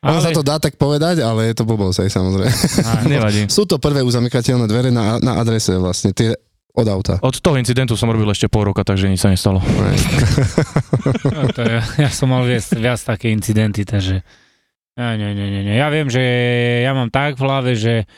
Ono 0.07 0.19
sa 0.23 0.31
to 0.35 0.43
dá 0.43 0.57
tak 0.59 0.75
povedať, 0.79 1.23
ale 1.23 1.51
je 1.51 1.55
to 1.55 1.65
blbosť 1.67 2.07
aj 2.07 2.11
samozrejme. 2.11 2.55
Á, 2.83 2.91
Nevadí. 3.15 3.47
Sú 3.47 3.63
to 3.67 3.79
prvé 3.79 4.03
uzamykateľné 4.03 4.67
dvere 4.67 4.91
na, 4.91 5.23
na 5.23 5.39
adrese 5.39 5.79
vlastne, 5.79 6.11
tie 6.11 6.35
od 6.77 6.87
auta. 6.91 7.17
Od 7.25 7.33
toho 7.41 7.57
incidentu 7.57 7.97
som 7.97 8.11
robil 8.13 8.29
ešte 8.29 8.53
pol 8.53 8.69
roka, 8.69 8.85
takže 8.85 9.09
nič 9.09 9.23
sa 9.23 9.33
nestalo. 9.33 9.65
No, 11.33 11.49
to 11.49 11.65
je, 11.65 11.79
ja 12.05 12.11
som 12.13 12.29
mal 12.29 12.45
viac, 12.45 12.67
viac 12.77 13.01
také 13.01 13.33
incidenty, 13.33 13.87
takže... 13.89 14.21
Ja, 14.97 15.13
nie, 15.13 15.33
nie, 15.37 15.49
nie, 15.53 15.63
nie. 15.65 15.77
Ja 15.77 15.93
viem, 15.93 16.09
že 16.09 16.25
ja 16.81 16.97
mám 16.97 17.13
tak 17.13 17.37
v 17.37 17.45
hlave, 17.45 17.77
že 17.77 18.09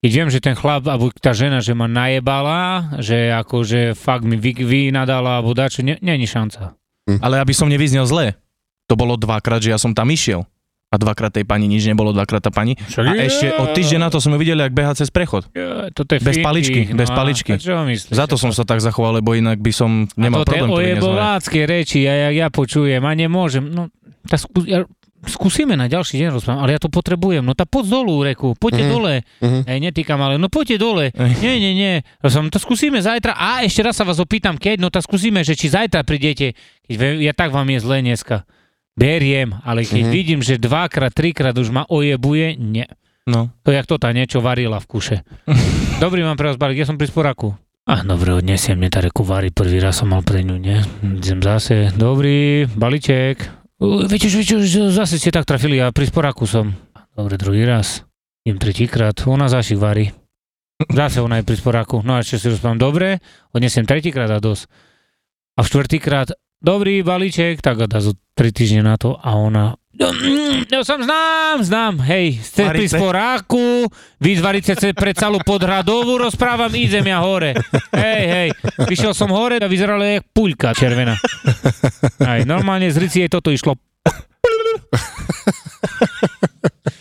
keď 0.00 0.10
viem, 0.10 0.28
že 0.28 0.40
ten 0.40 0.52
chlap, 0.52 0.84
alebo 0.84 1.12
tá 1.12 1.30
žena, 1.30 1.60
že 1.60 1.72
ma 1.72 1.84
najebala, 1.84 2.60
že 2.98 3.28
akože 3.30 3.92
fakt 3.92 4.24
mi 4.24 4.34
vy, 4.34 4.56
vynadala, 4.56 5.38
alebo 5.38 5.52
dačo, 5.52 5.80
nie, 5.80 6.00
nie 6.00 6.16
je 6.16 6.28
šanca. 6.28 6.72
Ale 7.20 7.36
aby 7.36 7.52
som 7.52 7.66
nevyznel 7.66 8.04
zle, 8.04 8.32
to 8.86 8.94
bolo 8.94 9.14
dvakrát, 9.14 9.60
že 9.60 9.70
ja 9.70 9.78
som 9.78 9.92
tam 9.92 10.08
išiel. 10.08 10.46
A 10.90 10.98
dvakrát 10.98 11.30
tej 11.30 11.46
pani 11.46 11.70
nič 11.70 11.86
nebolo, 11.86 12.10
dvakrát 12.10 12.42
tá 12.42 12.50
pani. 12.50 12.74
Však 12.74 13.04
A 13.06 13.14
ešte 13.14 13.46
od 13.54 13.70
týždeň 13.70 14.00
na 14.00 14.10
to 14.10 14.18
sme 14.18 14.34
videli, 14.34 14.58
ak 14.58 14.74
beha 14.74 14.90
cez 14.90 15.06
prechod. 15.06 15.46
Ja, 15.54 15.86
toto 15.88 16.16
je 16.16 16.18
Bez 16.18 16.34
finty, 16.34 16.42
paličky, 16.42 16.80
bez 16.90 17.06
a- 17.06 17.14
paličky. 17.14 17.52
a 17.54 17.62
Čo 17.62 17.86
myslíš? 17.86 18.10
Za 18.10 18.26
to 18.26 18.34
som 18.34 18.50
sa 18.50 18.66
tak 18.66 18.82
zachoval, 18.82 19.22
lebo 19.22 19.30
inak 19.32 19.62
by 19.62 19.70
som 19.70 20.10
nemal 20.18 20.42
a 20.42 20.44
to 20.44 20.50
problém. 20.50 20.66
je 20.66 20.66
to 20.66 21.06
ojebovácké 21.06 21.60
reči, 21.62 22.00
a 22.04 22.26
jak 22.26 22.34
ja 22.36 22.48
počujem, 22.48 22.98
a 22.98 23.12
nemôžem. 23.12 23.70
No, 23.70 23.86
tá 24.26 24.34
skú, 24.34 24.66
ja, 24.66 24.82
skúsime 25.22 25.74
na 25.74 25.84
ďalší 25.84 26.16
deň 26.16 26.28
rozprávať, 26.32 26.58
ale 26.58 26.70
ja 26.72 26.80
to 26.80 26.88
potrebujem. 26.88 27.40
No 27.40 27.52
tá 27.52 27.64
poď 27.64 27.84
dolu, 27.92 28.22
reku, 28.22 28.54
poďte 28.54 28.84
Mhm. 28.84 28.90
dole. 28.90 29.12
Mhm. 29.38 29.60
Ej, 29.64 29.78
netýkam, 29.82 30.18
ale 30.18 30.34
no 30.36 30.46
poďte 30.46 30.76
dole. 30.76 31.10
Ej. 31.10 31.30
Nie, 31.38 31.54
nie, 31.56 31.72
nie. 31.72 31.92
Som, 32.24 32.46
to 32.46 32.56
skúsime 32.56 32.98
zajtra. 32.98 33.32
A 33.32 33.60
ešte 33.60 33.80
raz 33.80 33.94
sa 33.94 34.02
vás 34.02 34.16
opýtam, 34.16 34.54
keď, 34.54 34.76
no 34.78 34.88
tak 34.88 35.02
skúsime, 35.02 35.40
že 35.40 35.52
či 35.52 35.66
zajtra 35.66 36.00
prídete. 36.00 36.56
Keď 36.84 36.96
ja 37.18 37.32
tak 37.32 37.50
vám 37.50 37.66
je 37.66 37.78
zle 37.78 38.00
dneska. 38.00 38.48
Beriem, 38.92 39.54
ale 39.60 39.82
keď 39.82 40.02
Mhm. 40.02 40.12
vidím, 40.12 40.40
že 40.40 40.56
dvakrát, 40.56 41.10
trikrát 41.10 41.54
už 41.54 41.68
ma 41.68 41.84
ojebuje, 41.84 42.54
nie. 42.54 42.84
No. 43.24 43.52
To 43.62 43.70
jak 43.70 43.84
to 43.84 43.96
tá 43.96 44.10
niečo 44.10 44.40
varila 44.40 44.76
v 44.76 44.86
kuše. 44.88 45.16
Dobrý 46.00 46.20
mám 46.20 46.34
pre 46.34 46.48
vás 46.48 46.56
balík, 46.56 46.78
ja 46.78 46.88
som 46.88 46.96
pri 46.96 47.06
sporaku. 47.06 47.52
A 47.84 48.00
dobre, 48.00 48.30
odnesiem 48.30 48.76
mne 48.76 48.88
tá 48.88 49.00
reku 49.00 49.20
varí, 49.20 49.50
prvý 49.50 49.78
raz 49.78 49.98
som 49.98 50.08
mal 50.08 50.20
pre 50.20 50.40
ňu, 50.40 50.56
nie? 50.56 50.78
Idem 51.02 51.40
zase, 51.40 51.90
dobrý, 51.92 52.64
balíček. 52.68 53.59
Viete, 53.80 54.28
že, 54.28 54.36
viete, 54.44 54.60
že 54.60 54.92
zase 54.92 55.16
ste 55.16 55.32
tak 55.32 55.48
trafili, 55.48 55.80
ja 55.80 55.88
pri 55.88 56.04
sporaku 56.04 56.44
som. 56.44 56.76
Dobre, 57.16 57.40
druhý 57.40 57.64
raz. 57.64 58.04
Idem 58.44 58.60
tretíkrát, 58.60 59.16
ona 59.24 59.48
zašik 59.48 59.80
varí. 59.80 60.12
Zase 60.92 61.24
ona 61.24 61.40
je 61.40 61.48
pri 61.48 61.56
sporaku. 61.56 62.04
No 62.04 62.16
a 62.16 62.20
ešte 62.20 62.36
si 62.36 62.46
rozprávam, 62.52 62.76
dobre, 62.76 63.24
odnesiem 63.56 63.88
tretíkrát 63.88 64.28
a 64.28 64.36
dosť. 64.36 64.68
A 65.56 65.64
štvrtýkrát, 65.64 66.36
dobrý 66.60 67.00
balíček, 67.00 67.64
tak 67.64 67.80
a 67.80 67.88
dá 67.88 68.04
zo 68.04 68.16
tri 68.36 68.52
týždne 68.52 68.84
na 68.84 69.00
to 69.00 69.16
a 69.16 69.32
ona 69.32 69.79
No, 69.90 70.06
mm, 70.14 70.70
ja 70.70 70.86
som 70.86 71.02
znám, 71.02 71.66
znám, 71.66 71.98
hej, 72.06 72.38
ste 72.46 72.62
pri 72.70 72.86
sporáku, 72.86 73.90
vyzvariť 74.22 74.62
sa 74.62 74.74
pre 74.94 75.10
celú 75.10 75.42
podhradovú, 75.42 76.14
rozprávam, 76.14 76.70
idem 76.78 77.10
ja 77.10 77.18
hore. 77.18 77.58
Hej, 77.90 78.22
hej, 78.30 78.48
vyšiel 78.86 79.10
som 79.18 79.34
hore 79.34 79.58
a 79.58 79.66
vyzeralo 79.66 80.06
jak 80.06 80.22
puľka 80.30 80.78
červená. 80.78 81.18
Aj 82.22 82.46
normálne 82.46 82.86
z 82.86 83.02
rici 83.02 83.18
jej 83.26 83.30
toto 83.30 83.50
išlo. 83.50 83.74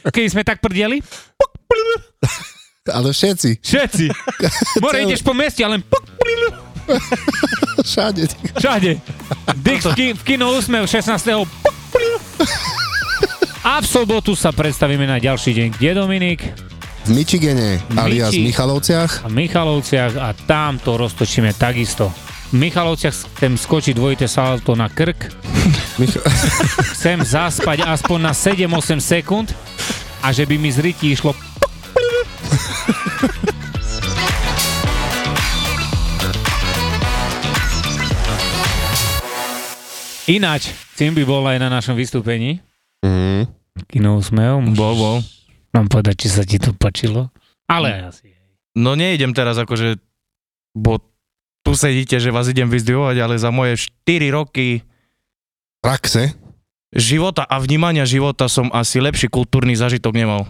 Keď 0.09 0.25
sme 0.25 0.41
tak 0.41 0.57
prdieli, 0.57 1.05
Ale 2.89 3.13
všetci, 3.13 3.61
všetci. 3.61 4.05
More, 4.81 5.05
ideš 5.05 5.21
po 5.21 5.37
meste, 5.37 5.61
ale 5.61 5.77
len 5.77 5.83
všade. 7.85 8.25
Všade. 8.57 8.91
Ki- 9.93 10.17
v 10.17 10.23
kino 10.25 10.57
Úsmev 10.57 10.89
16. 10.89 11.45
A 13.63 13.83
v 13.83 13.85
sobotu 13.85 14.33
sa 14.33 14.55
predstavíme 14.55 15.03
na 15.03 15.19
ďalší 15.19 15.51
deň. 15.53 15.67
Kde 15.75 15.91
Dominik? 15.93 16.39
V 17.05 17.11
Michigane, 17.15 17.81
alias 17.97 18.31
Michi. 18.31 18.53
Michalovciach. 18.53 19.25
A 19.25 19.27
v 19.27 19.35
Michalovciach 19.45 20.13
a 20.19 20.29
tam 20.33 20.77
to 20.79 20.95
roztočíme 20.95 21.53
takisto. 21.57 22.11
V 22.49 22.57
Michalovciach 22.57 23.13
chcem 23.37 23.53
skočiť 23.57 23.93
dvojité 23.93 24.25
salto 24.25 24.73
na 24.73 24.89
krk, 24.89 25.29
Mich- 26.01 26.21
chcem 26.97 27.21
zaspať 27.21 27.85
aspoň 27.85 28.19
na 28.29 28.33
7-8 28.33 28.99
sekúnd 29.03 29.53
a 30.23 30.33
že 30.33 30.47
by 30.47 30.55
mi 30.57 30.69
z 30.73 30.79
ryti 30.81 31.13
išlo 31.13 31.35
Ináč, 40.29 40.69
tým 40.93 41.17
by 41.17 41.25
bol 41.25 41.41
aj 41.49 41.57
na 41.57 41.73
našom 41.73 41.97
vystúpení. 41.97 42.61
Mhm. 43.01 43.49
Kino 43.89 44.21
Úsmev. 44.21 44.61
Bol, 44.77 44.93
bol. 44.93 45.17
Mám 45.73 45.89
povedať, 45.89 46.25
či 46.25 46.27
sa 46.29 46.43
ti 46.45 46.61
to 46.61 46.75
páčilo. 46.75 47.33
Ale 47.65 48.05
asi. 48.05 48.29
No 48.77 48.93
neidem 48.93 49.33
teraz 49.33 49.57
akože, 49.57 49.97
bo 50.77 51.01
tu 51.65 51.73
sedíte, 51.73 52.21
že 52.21 52.29
vás 52.29 52.45
idem 52.45 52.69
vyzdvihovať, 52.69 53.17
ale 53.17 53.35
za 53.41 53.49
moje 53.49 53.89
4 54.05 54.29
roky 54.29 54.85
Praxe. 55.81 56.33
života 56.93 57.45
a 57.45 57.57
vnímania 57.57 58.05
života 58.05 58.45
som 58.45 58.69
asi 58.69 59.01
lepší 59.01 59.29
kultúrny 59.31 59.73
zažitok 59.73 60.13
nemal. 60.13 60.45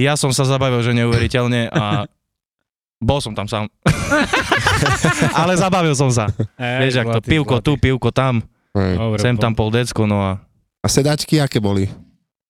Ja 0.00 0.14
som 0.18 0.34
sa 0.34 0.42
zabavil, 0.48 0.82
že 0.82 0.96
neuveriteľne 0.96 1.70
a 1.70 2.06
bol 3.02 3.18
som 3.18 3.34
tam 3.34 3.50
sám. 3.50 3.66
ale 5.40 5.58
zabavil 5.58 5.92
som 5.92 6.08
sa. 6.08 6.30
Vieš, 6.56 7.02
ak 7.02 7.06
to 7.18 7.20
pivko 7.20 7.58
tu, 7.58 7.74
pivko 7.76 8.08
tam, 8.08 8.40
Hej. 8.72 8.96
Dobre, 8.96 9.18
sem 9.20 9.34
tam 9.36 9.52
pol 9.52 9.68
decko, 9.68 10.06
no 10.06 10.22
a 10.22 10.40
A 10.80 10.88
sedačky 10.88 11.36
aké 11.36 11.60
boli? 11.60 11.90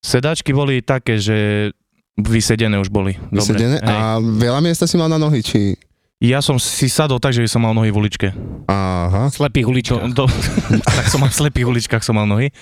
sedačky 0.02 0.50
boli 0.50 0.82
také, 0.82 1.16
že 1.16 1.71
vysedené 2.14 2.78
už 2.78 2.90
boli. 2.90 3.14
Dobre. 3.26 3.38
Vysedené? 3.38 3.78
Hej. 3.78 3.88
A 3.88 4.18
veľa 4.18 4.61
miesta 4.61 4.85
si 4.85 4.94
mal 4.94 5.06
na 5.06 5.16
nohy, 5.16 5.40
či... 5.40 5.75
Ja 6.23 6.38
som 6.38 6.54
si 6.54 6.87
sadol 6.87 7.18
tak, 7.18 7.35
že 7.35 7.42
som 7.50 7.59
mal 7.59 7.75
nohy 7.75 7.90
v 7.90 7.99
uličke. 7.99 8.28
Aha. 8.71 9.26
Slepých 9.35 9.66
To, 9.66 9.71
uličkách. 9.75 10.02
do, 10.14 10.25
tak 10.99 11.06
som 11.11 11.18
mal 11.18 11.30
v 11.30 11.38
slepých 11.42 11.66
uličkách 11.66 12.02
som 12.02 12.14
mal 12.14 12.30
nohy. 12.30 12.54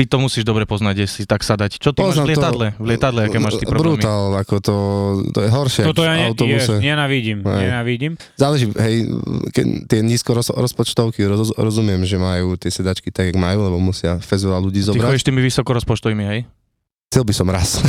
Ty 0.00 0.08
to 0.08 0.16
musíš 0.16 0.48
dobre 0.48 0.64
poznať, 0.64 0.94
kde 0.96 1.06
si 1.12 1.28
tak 1.28 1.44
sadať. 1.44 1.76
Čo 1.76 1.92
ty 1.92 2.00
Poznám 2.00 2.08
máš 2.08 2.16
v 2.16 2.24
to. 2.24 2.32
lietadle? 2.32 2.66
V 2.80 2.86
lietadle, 2.88 3.20
aké 3.28 3.36
máš 3.36 3.60
ty 3.60 3.68
problémy? 3.68 4.00
Brutál, 4.00 4.32
ako 4.32 4.54
to, 4.64 4.76
to 5.28 5.38
je 5.44 5.48
horšie 5.52 5.82
Toto 5.84 6.00
ja 6.00 6.16
ne, 6.16 6.32
autobuse. 6.32 6.80
je, 6.80 6.88
nenavidím. 6.88 7.44
Hej. 7.44 7.60
Nenavidím. 7.68 8.12
Záleží, 8.32 8.72
hej, 8.72 9.12
keď 9.52 9.66
tie 9.92 10.00
nízko 10.00 10.32
roz, 10.32 10.48
rozpočtovky, 10.48 11.20
roz, 11.28 11.52
rozumiem, 11.52 12.00
že 12.08 12.16
majú 12.16 12.56
tie 12.56 12.72
sedačky 12.72 13.12
tak, 13.12 13.28
jak 13.28 13.36
majú, 13.36 13.60
lebo 13.60 13.76
musia 13.76 14.16
fez 14.24 14.40
veľa 14.40 14.56
ľudí 14.56 14.80
Ty 14.80 14.96
zobrať. 14.96 15.04
chodíš 15.12 15.26
tými 15.28 15.44
vysokorozpočtovými, 15.44 16.24
hej? 16.24 16.40
Chcel 17.12 17.24
by 17.28 17.34
som 17.36 17.46
raz. 17.52 17.68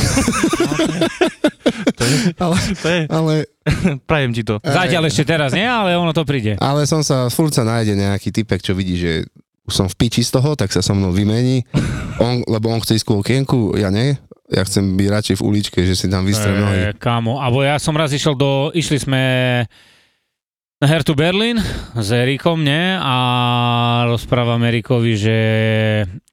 To 1.71 2.03
je, 2.03 2.17
ale, 2.43 2.57
to 2.75 2.87
je, 2.89 3.01
ale, 3.07 3.33
prajem 4.09 4.31
ti 4.33 4.41
to. 4.41 4.57
Zatiaľ 4.59 5.07
ešte 5.07 5.23
teraz 5.23 5.53
nie, 5.53 5.65
ale 5.65 5.93
ono 5.93 6.11
to 6.11 6.25
príde. 6.25 6.57
ale 6.57 6.85
som 6.89 7.05
sa, 7.05 7.29
furt 7.29 7.53
sa 7.53 7.61
nájde 7.61 7.93
nejaký 7.95 8.33
typek, 8.33 8.59
čo 8.61 8.73
vidí, 8.73 8.97
že 8.97 9.11
už 9.67 9.73
som 9.73 9.87
v 9.87 9.95
piči 9.97 10.25
z 10.25 10.33
toho, 10.33 10.57
tak 10.57 10.73
sa 10.73 10.81
so 10.81 10.97
mnou 10.97 11.13
vymení, 11.13 11.65
on, 12.17 12.41
lebo 12.49 12.69
on 12.73 12.81
chce 12.81 13.01
ísť 13.01 13.07
ku 13.07 13.13
okienku, 13.21 13.77
ja 13.77 13.93
nie. 13.93 14.17
Ja 14.51 14.67
chcem 14.67 14.99
byť 14.99 15.07
radšej 15.07 15.35
v 15.39 15.45
uličke, 15.47 15.79
že 15.87 15.95
si 15.95 16.11
tam 16.11 16.27
vystrem 16.27 16.59
nohy. 16.59 16.91
E, 16.91 16.97
kámo, 16.99 17.39
alebo 17.39 17.63
ja 17.63 17.79
som 17.79 17.95
raz 17.95 18.11
išiel 18.11 18.35
do, 18.35 18.67
išli 18.75 18.99
sme 18.99 19.21
na 20.81 20.89
Hertu 20.89 21.13
Berlin 21.13 21.61
s 21.93 22.09
Erikom, 22.09 22.65
ne? 22.65 22.97
A 22.97 23.15
rozprávam 24.09 24.59
Erikovi, 24.65 25.13
že 25.13 25.37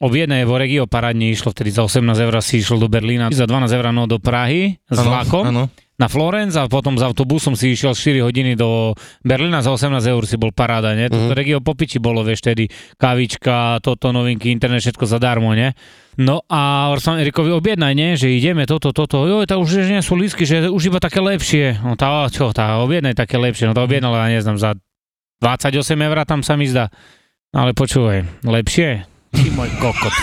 o 0.00 0.08
jednej 0.08 0.48
vo 0.48 0.56
regio 0.56 0.88
parádne 0.88 1.28
išlo, 1.28 1.52
vtedy 1.52 1.68
za 1.68 1.84
18 1.84 2.00
eur 2.16 2.34
si 2.40 2.64
išiel 2.64 2.80
do 2.80 2.88
Berlína, 2.88 3.28
za 3.28 3.44
12 3.44 3.68
eur 3.70 3.92
no 3.92 4.08
do 4.08 4.16
Prahy 4.16 4.80
s 4.88 4.98
Áno, 4.98 5.12
vlakom 5.12 5.44
Áno. 5.52 5.64
Na 5.98 6.06
Florence 6.06 6.54
a 6.54 6.70
potom 6.70 6.94
s 6.94 7.02
autobusom 7.02 7.58
si 7.58 7.74
išiel 7.74 7.90
4 7.90 8.22
hodiny 8.22 8.54
do 8.54 8.94
Berlína, 9.26 9.66
za 9.66 9.74
18 9.74 9.98
eur 10.06 10.22
si 10.24 10.38
bol 10.38 10.54
paráda, 10.54 10.94
ne? 10.94 11.11
Toto 11.11 11.30
Mhm. 11.30 11.34
regio 11.34 11.58
popiči 11.58 11.98
bolo, 11.98 12.22
vieš, 12.22 12.46
vtedy 12.46 12.70
kavička, 12.94 13.82
toto, 13.82 14.14
novinky, 14.14 14.54
internet, 14.54 14.78
všetko 14.80 15.04
zadarmo, 15.04 15.50
ne? 15.52 15.74
No 16.18 16.42
a 16.46 16.90
som 16.98 17.18
Erikovi 17.18 17.50
objednaj, 17.50 17.94
ne, 17.94 18.14
že 18.14 18.30
ideme 18.30 18.66
toto, 18.66 18.90
toto, 18.90 19.26
jo, 19.26 19.42
to 19.42 19.54
už 19.54 19.87
nie 19.87 19.98
sú 19.98 20.14
lísky, 20.14 20.46
že 20.46 20.66
už 20.66 20.90
iba 20.90 20.98
také 20.98 21.18
lepšie. 21.18 21.82
No 21.82 21.94
tá, 21.94 22.26
čo, 22.30 22.50
tá, 22.54 22.78
objednaj 22.78 23.14
také 23.14 23.38
lepšie, 23.38 23.66
no 23.66 23.74
to 23.74 23.82
objednala, 23.82 24.26
ja 24.26 24.38
neznám, 24.38 24.58
za 24.58 24.70
28 25.42 25.74
eur 25.98 26.18
tam 26.26 26.42
sa 26.42 26.54
mi 26.54 26.66
zdá. 26.66 26.90
Ale 27.50 27.70
počúvaj, 27.72 28.42
lepšie? 28.42 29.06
Ty 29.30 29.48
môj 29.54 29.70
kokot. 29.78 30.14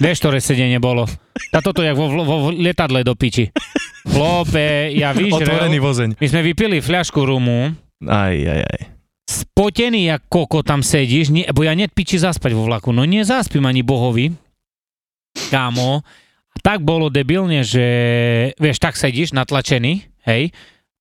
Vieš, 0.00 0.18
ktoré 0.20 0.40
sedenie 0.40 0.80
bolo? 0.80 1.06
A 1.52 1.58
toto 1.62 1.84
jak 1.84 1.94
vo, 1.94 2.08
vo, 2.10 2.24
vo 2.24 2.36
lietadle 2.50 3.04
do 3.04 3.14
piči. 3.14 3.46
Klope, 4.04 4.92
ja 4.92 5.10
Otvorený 5.10 5.80
vyžrel. 5.80 5.80
vozeň. 5.80 6.08
My 6.20 6.26
sme 6.28 6.40
vypili 6.42 6.78
fľašku 6.78 7.18
rumu, 7.18 7.72
Aj, 8.04 8.34
aj, 8.34 8.60
aj. 8.62 8.80
spotený 9.24 10.12
jak 10.12 10.22
koko 10.28 10.60
tam 10.60 10.80
sedíš, 10.80 11.32
nie, 11.32 11.48
bo 11.48 11.64
ja 11.64 11.72
net 11.72 11.90
piči 11.90 12.16
zaspať 12.16 12.52
vo 12.52 12.68
vlaku, 12.68 12.92
no 12.92 13.02
nezaspím 13.02 13.64
ani 13.64 13.80
bohovi, 13.80 14.36
kámo, 15.48 16.04
a 16.54 16.58
tak 16.60 16.84
bolo 16.84 17.08
debilne, 17.08 17.64
že 17.64 17.86
vieš, 18.54 18.76
tak 18.78 18.94
sedíš 18.94 19.32
natlačený, 19.32 20.04
hej, 20.28 20.52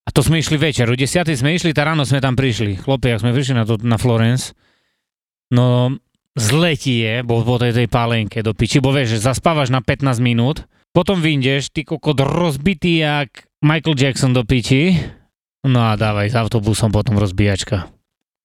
a 0.04 0.10
to 0.10 0.24
sme 0.24 0.40
išli 0.40 0.56
večer, 0.56 0.88
o 0.88 0.96
10 0.96 1.06
sme 1.30 1.54
išli, 1.54 1.76
tá 1.76 1.84
ráno 1.84 2.08
sme 2.08 2.20
tam 2.20 2.34
prišli, 2.34 2.80
chlapi, 2.80 3.12
ak 3.12 3.22
sme 3.22 3.36
prišli 3.36 3.54
na, 3.54 3.64
to, 3.64 3.76
na 3.84 4.00
Florence, 4.00 4.56
no 5.52 5.92
zle 6.34 6.74
ti 6.74 7.04
je, 7.04 7.20
bo 7.22 7.44
po 7.44 7.60
tej, 7.60 7.76
tej 7.76 7.88
pálenke 7.88 8.40
do 8.40 8.56
piči, 8.56 8.80
bo 8.80 8.90
vieš, 8.90 9.20
že 9.20 9.28
zaspávaš 9.28 9.70
na 9.70 9.84
15 9.84 10.18
minút, 10.18 10.64
potom 10.94 11.20
vyjdeš, 11.20 11.74
ty 11.74 11.82
kokot 11.84 12.22
rozbitý 12.22 13.02
jak 13.02 13.50
Michael 13.66 13.98
Jackson 13.98 14.32
do 14.32 14.46
piči, 14.46 14.94
no 15.66 15.82
a 15.82 15.98
dávaj 15.98 16.30
s 16.32 16.36
autobusom 16.38 16.94
potom 16.94 17.18
rozbíjačka. 17.18 17.90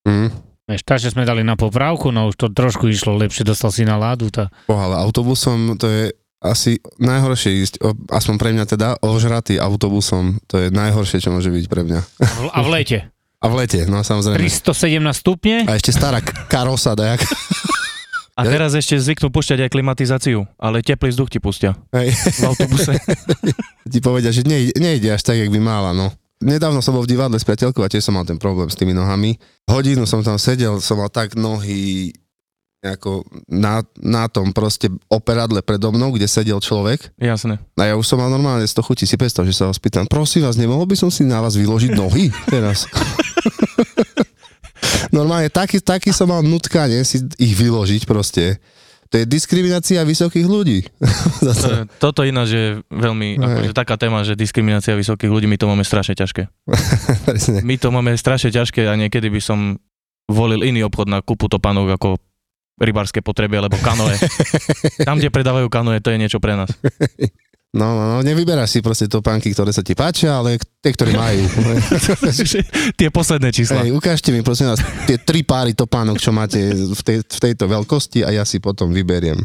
Hm. 0.08 0.32
Vieš, 0.68 0.82
takže 0.84 1.12
sme 1.12 1.24
dali 1.24 1.40
na 1.44 1.56
poprávku, 1.56 2.12
no 2.12 2.28
už 2.28 2.36
to 2.36 2.46
trošku 2.52 2.92
išlo 2.92 3.16
lepšie, 3.16 3.44
dostal 3.44 3.72
si 3.72 3.88
na 3.88 3.96
ládu. 3.96 4.28
Tá. 4.28 4.52
Boha, 4.68 4.88
ale 4.88 4.96
autobusom 5.00 5.80
to 5.80 5.88
je 5.88 6.04
asi 6.44 6.78
najhoršie 7.00 7.52
ísť, 7.64 7.74
o, 7.82 7.96
aspoň 8.12 8.34
pre 8.36 8.50
mňa 8.52 8.64
teda, 8.68 8.88
ožratý 9.02 9.58
autobusom, 9.58 10.38
to 10.46 10.60
je 10.60 10.68
najhoršie, 10.70 11.24
čo 11.24 11.32
môže 11.34 11.50
byť 11.50 11.66
pre 11.66 11.82
mňa. 11.88 12.00
A 12.52 12.60
v, 12.62 12.68
lete. 12.68 12.98
A 13.44 13.46
v 13.46 13.54
lete, 13.54 13.86
no 13.86 14.02
samozrejme. 14.02 14.38
317 14.38 15.14
stupne. 15.14 15.62
A 15.66 15.78
ešte 15.78 15.94
stará 15.94 16.18
karosa, 16.50 16.98
dajak. 16.98 17.22
A 18.38 18.46
teraz 18.46 18.70
ešte 18.78 18.94
zvyknú 18.94 19.34
pušťať 19.34 19.66
aj 19.66 19.70
klimatizáciu, 19.74 20.46
ale 20.62 20.78
teplý 20.78 21.10
vzduch 21.10 21.26
ti 21.26 21.42
pustia 21.42 21.74
Hej. 21.90 22.14
v 22.14 22.46
autobuse. 22.46 22.94
Ti 23.92 23.98
povedia, 23.98 24.30
že 24.30 24.46
nejde, 24.46 24.78
nejde 24.78 25.10
až 25.10 25.26
tak, 25.26 25.42
jak 25.42 25.50
by 25.50 25.58
mala, 25.58 25.90
no. 25.90 26.14
Nedávno 26.38 26.78
som 26.78 26.94
bol 26.94 27.02
v 27.02 27.18
divadle 27.18 27.34
s 27.34 27.42
priateľkou 27.42 27.82
a 27.82 27.90
tiež 27.90 28.06
som 28.06 28.14
mal 28.14 28.22
ten 28.22 28.38
problém 28.38 28.70
s 28.70 28.78
tými 28.78 28.94
nohami. 28.94 29.34
Hodinu 29.66 30.06
som 30.06 30.22
tam 30.22 30.38
sedel, 30.38 30.78
som 30.78 31.02
mal 31.02 31.10
tak 31.10 31.34
nohy 31.34 32.14
ako 32.78 33.26
na, 33.50 33.82
na 33.98 34.30
tom 34.30 34.54
proste 34.54 34.86
operadle 35.10 35.58
predo 35.66 35.90
mnou, 35.90 36.14
kde 36.14 36.30
sedel 36.30 36.62
človek. 36.62 37.10
Jasné. 37.18 37.58
A 37.74 37.90
ja 37.90 37.94
už 37.98 38.06
som 38.06 38.22
mal 38.22 38.30
normálne 38.30 38.62
z 38.62 38.70
toho 38.70 38.86
chuti 38.86 39.02
si 39.02 39.18
predstav, 39.18 39.50
že 39.50 39.58
sa 39.58 39.66
ho 39.66 39.74
spýtam, 39.74 40.06
prosím 40.06 40.46
vás, 40.46 40.54
nemohol 40.54 40.86
by 40.86 40.94
som 40.94 41.10
si 41.10 41.26
na 41.26 41.42
vás 41.42 41.58
vyložiť 41.58 41.90
nohy 41.98 42.30
teraz? 42.46 42.86
normálne 45.10 45.48
taký, 45.48 45.78
taký 45.78 46.10
som 46.10 46.26
mal 46.26 46.40
nutkanie 46.40 47.00
si 47.02 47.20
ich 47.36 47.52
vyložiť 47.52 48.04
proste. 48.04 48.58
To 49.08 49.16
je 49.16 49.24
diskriminácia 49.24 49.96
vysokých 49.98 50.44
ľudí. 50.44 50.84
Zase. 51.40 51.88
To- 51.88 52.12
Toto 52.12 52.20
ináč 52.22 52.48
je 52.50 52.66
veľmi, 52.86 53.36
akože 53.36 53.72
taká 53.72 53.96
téma, 53.96 54.20
že 54.20 54.36
diskriminácia 54.36 54.92
vysokých 54.92 55.28
ľudí, 55.28 55.46
my 55.46 55.56
to 55.56 55.64
máme 55.64 55.80
strašne 55.80 56.12
ťažké. 56.12 56.44
My 57.64 57.74
to 57.74 57.88
máme 57.88 58.12
strašne 58.14 58.50
ťažké 58.50 58.84
a 58.84 58.94
niekedy 58.94 59.28
by 59.28 59.40
som 59.40 59.80
volil 60.26 60.60
iný 60.60 60.84
obchod 60.84 61.08
na 61.08 61.18
kúpu 61.18 61.48
topánok 61.48 61.96
ako 61.96 62.20
rybárske 62.76 63.18
potreby 63.18 63.56
alebo 63.56 63.80
kanoe. 63.80 64.12
Tam, 65.08 65.16
kde 65.16 65.32
predávajú 65.32 65.66
kanoe, 65.66 65.98
to 65.98 66.12
je 66.12 66.20
niečo 66.20 66.36
pre 66.36 66.52
nás. 66.52 66.68
No, 67.68 67.92
no, 67.92 68.04
no, 68.16 68.18
nevyberáš 68.24 68.72
si 68.72 68.80
proste 68.80 69.12
topánky, 69.12 69.52
ktoré 69.52 69.68
sa 69.76 69.84
ti 69.84 69.92
páčia, 69.92 70.40
ale 70.40 70.56
tie, 70.80 70.88
ktoré 70.88 71.12
majú. 71.12 71.44
tie 73.00 73.08
posledné 73.12 73.52
čísla. 73.52 73.84
Hej, 73.84 73.92
ukážte 73.92 74.32
mi 74.32 74.40
prosím 74.40 74.72
vás 74.72 74.80
tie 75.04 75.20
tri 75.20 75.44
páry 75.44 75.76
topánok, 75.76 76.16
čo 76.16 76.32
máte 76.32 76.72
v, 76.72 77.02
tej, 77.04 77.18
v 77.28 77.38
tejto 77.44 77.68
veľkosti 77.68 78.24
a 78.24 78.32
ja 78.32 78.48
si 78.48 78.56
potom 78.56 78.88
vyberiem. 78.88 79.36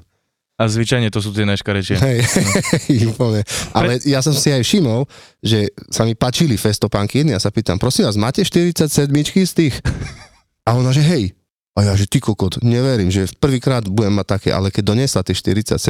A 0.56 0.72
zvyčajne 0.72 1.12
to 1.12 1.20
sú 1.20 1.36
tie 1.36 1.44
najškarečie. 1.44 2.00
Hej, 2.00 2.18
úplne. 3.12 3.44
Ale 3.76 4.00
ja 4.08 4.24
som 4.24 4.32
si 4.32 4.56
aj 4.56 4.64
všimol, 4.64 5.04
že 5.44 5.68
sa 5.92 6.08
mi 6.08 6.16
páčili 6.16 6.56
festopánky 6.56 7.26
jedny. 7.26 7.36
Ja 7.36 7.44
sa 7.44 7.52
pýtam, 7.52 7.76
prosím 7.76 8.08
vás, 8.08 8.16
máte 8.16 8.40
47 8.40 8.88
z 9.44 9.52
tých? 9.52 9.76
A 10.64 10.80
ona, 10.80 10.96
že 10.96 11.04
hej. 11.04 11.36
A 11.74 11.90
ja, 11.90 11.98
že 11.98 12.06
ty 12.06 12.22
kokot, 12.22 12.62
neverím, 12.62 13.10
že 13.10 13.26
prvýkrát 13.42 13.82
budem 13.90 14.14
mať 14.14 14.38
také, 14.38 14.50
ale 14.54 14.70
keď 14.70 14.94
donesla 14.94 15.26
tie 15.26 15.34
47 15.34 15.82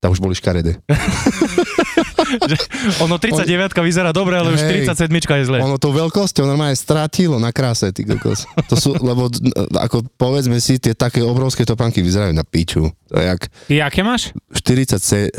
tak 0.00 0.16
už 0.16 0.24
boli 0.24 0.32
škaredé. 0.32 0.80
ono 3.04 3.20
39 3.20 3.44
vyzerá 3.84 4.16
dobre, 4.16 4.40
ale 4.40 4.56
už 4.56 4.64
47 4.64 5.12
je 5.12 5.44
zle. 5.44 5.60
Ono 5.60 5.76
to 5.76 5.92
veľkosťou 5.92 6.48
normálne 6.48 6.72
strátilo 6.72 7.36
na 7.36 7.52
kráse, 7.52 7.92
ty 7.92 8.08
kokos. 8.08 8.48
To 8.72 8.80
sú, 8.80 8.96
lebo 9.12 9.28
ako 9.76 10.08
povedzme 10.16 10.56
si, 10.56 10.80
tie 10.80 10.96
také 10.96 11.20
obrovské 11.20 11.68
topánky 11.68 12.00
vyzerajú 12.00 12.32
na 12.32 12.48
piču. 12.48 12.88
To 13.12 13.20
jak... 13.20 13.44
Ty 13.68 13.84
aké 13.84 14.00
máš? 14.00 14.32
47. 14.56 15.36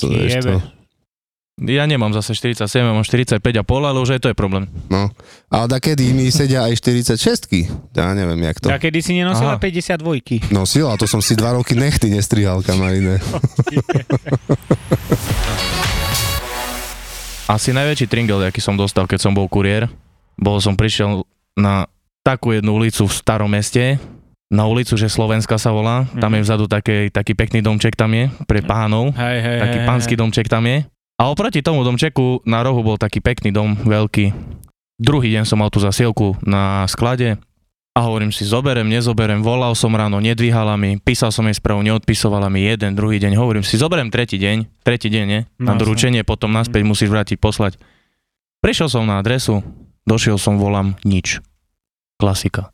to, 0.00 0.08
vieš, 0.08 0.48
to. 0.48 0.79
Ja 1.60 1.84
nemám 1.84 2.08
zase 2.16 2.32
47, 2.32 2.64
mám 2.88 3.04
45 3.04 3.36
a 3.36 3.60
pol, 3.60 3.84
ale 3.84 4.00
už 4.00 4.16
aj 4.16 4.24
to 4.24 4.32
je 4.32 4.36
problém. 4.36 4.64
No, 4.88 5.12
ale 5.52 5.76
kedy 5.76 6.16
mi 6.16 6.32
sedia 6.32 6.64
aj 6.64 6.80
46 6.80 7.52
Ja 7.92 8.16
neviem, 8.16 8.40
jak 8.48 8.64
to. 8.64 8.72
kedy 8.72 9.04
si 9.04 9.12
nenosila 9.12 9.60
Aha. 9.60 9.68
52 10.00 10.48
Nosila, 10.56 10.96
to 10.96 11.04
som 11.04 11.20
si 11.20 11.36
dva 11.36 11.52
roky 11.60 11.76
nechty 11.76 12.08
nestrihal, 12.08 12.64
kamarine. 12.64 13.20
Asi 17.52 17.76
najväčší 17.76 18.08
tringel, 18.08 18.40
aký 18.48 18.64
som 18.64 18.80
dostal, 18.80 19.04
keď 19.04 19.20
som 19.20 19.36
bol 19.36 19.44
kuriér, 19.44 19.84
bol 20.40 20.64
som 20.64 20.72
prišiel 20.72 21.28
na 21.60 21.84
takú 22.24 22.56
jednu 22.56 22.72
ulicu 22.80 23.04
v 23.04 23.12
starom 23.12 23.52
meste, 23.52 24.00
na 24.48 24.64
ulicu, 24.64 24.96
že 24.96 25.12
Slovenska 25.12 25.60
sa 25.60 25.76
volá, 25.76 26.08
tam 26.16 26.32
je 26.32 26.40
mhm. 26.40 26.46
vzadu 26.48 26.64
taký, 26.72 27.12
taký 27.12 27.36
pekný 27.36 27.60
domček 27.60 28.00
tam 28.00 28.16
je, 28.16 28.32
pre 28.48 28.64
pánov, 28.64 29.12
hej, 29.12 29.38
hej, 29.44 29.58
taký 29.60 29.78
hej, 29.84 29.86
pánsky 29.92 30.14
hej. 30.16 30.20
domček 30.24 30.48
tam 30.48 30.64
je 30.64 30.88
a 31.20 31.28
oproti 31.28 31.60
tomu 31.60 31.84
domčeku 31.84 32.40
na 32.48 32.64
rohu 32.64 32.80
bol 32.80 32.96
taký 32.96 33.20
pekný 33.20 33.52
dom, 33.52 33.76
veľký. 33.76 34.32
Druhý 34.96 35.28
deň 35.36 35.44
som 35.44 35.60
mal 35.60 35.68
tú 35.68 35.76
zasielku 35.76 36.40
na 36.40 36.88
sklade 36.88 37.36
a 37.92 38.00
hovorím 38.08 38.32
si, 38.32 38.48
zoberem, 38.48 38.88
nezoberem, 38.88 39.44
volal 39.44 39.76
som 39.76 39.92
ráno, 39.92 40.16
nedvíhala 40.16 40.80
mi, 40.80 40.96
písal 40.96 41.28
som 41.28 41.44
jej 41.44 41.60
správu, 41.60 41.84
neodpisovala 41.84 42.48
mi 42.48 42.64
jeden, 42.64 42.96
druhý 42.96 43.20
deň, 43.20 43.36
hovorím 43.36 43.60
si, 43.60 43.76
zoberem 43.76 44.08
tretí 44.08 44.40
deň, 44.40 44.80
tretí 44.80 45.12
deň, 45.12 45.24
nie? 45.28 45.40
Na 45.60 45.76
no, 45.76 45.84
doručenie, 45.84 46.24
potom 46.24 46.56
naspäť 46.56 46.88
musíš 46.88 47.12
vrátiť, 47.12 47.36
poslať. 47.36 47.76
Prišiel 48.64 48.88
som 48.88 49.04
na 49.04 49.20
adresu, 49.20 49.60
došiel 50.08 50.40
som, 50.40 50.56
volám, 50.56 50.96
nič. 51.04 51.44
Klasika. 52.16 52.72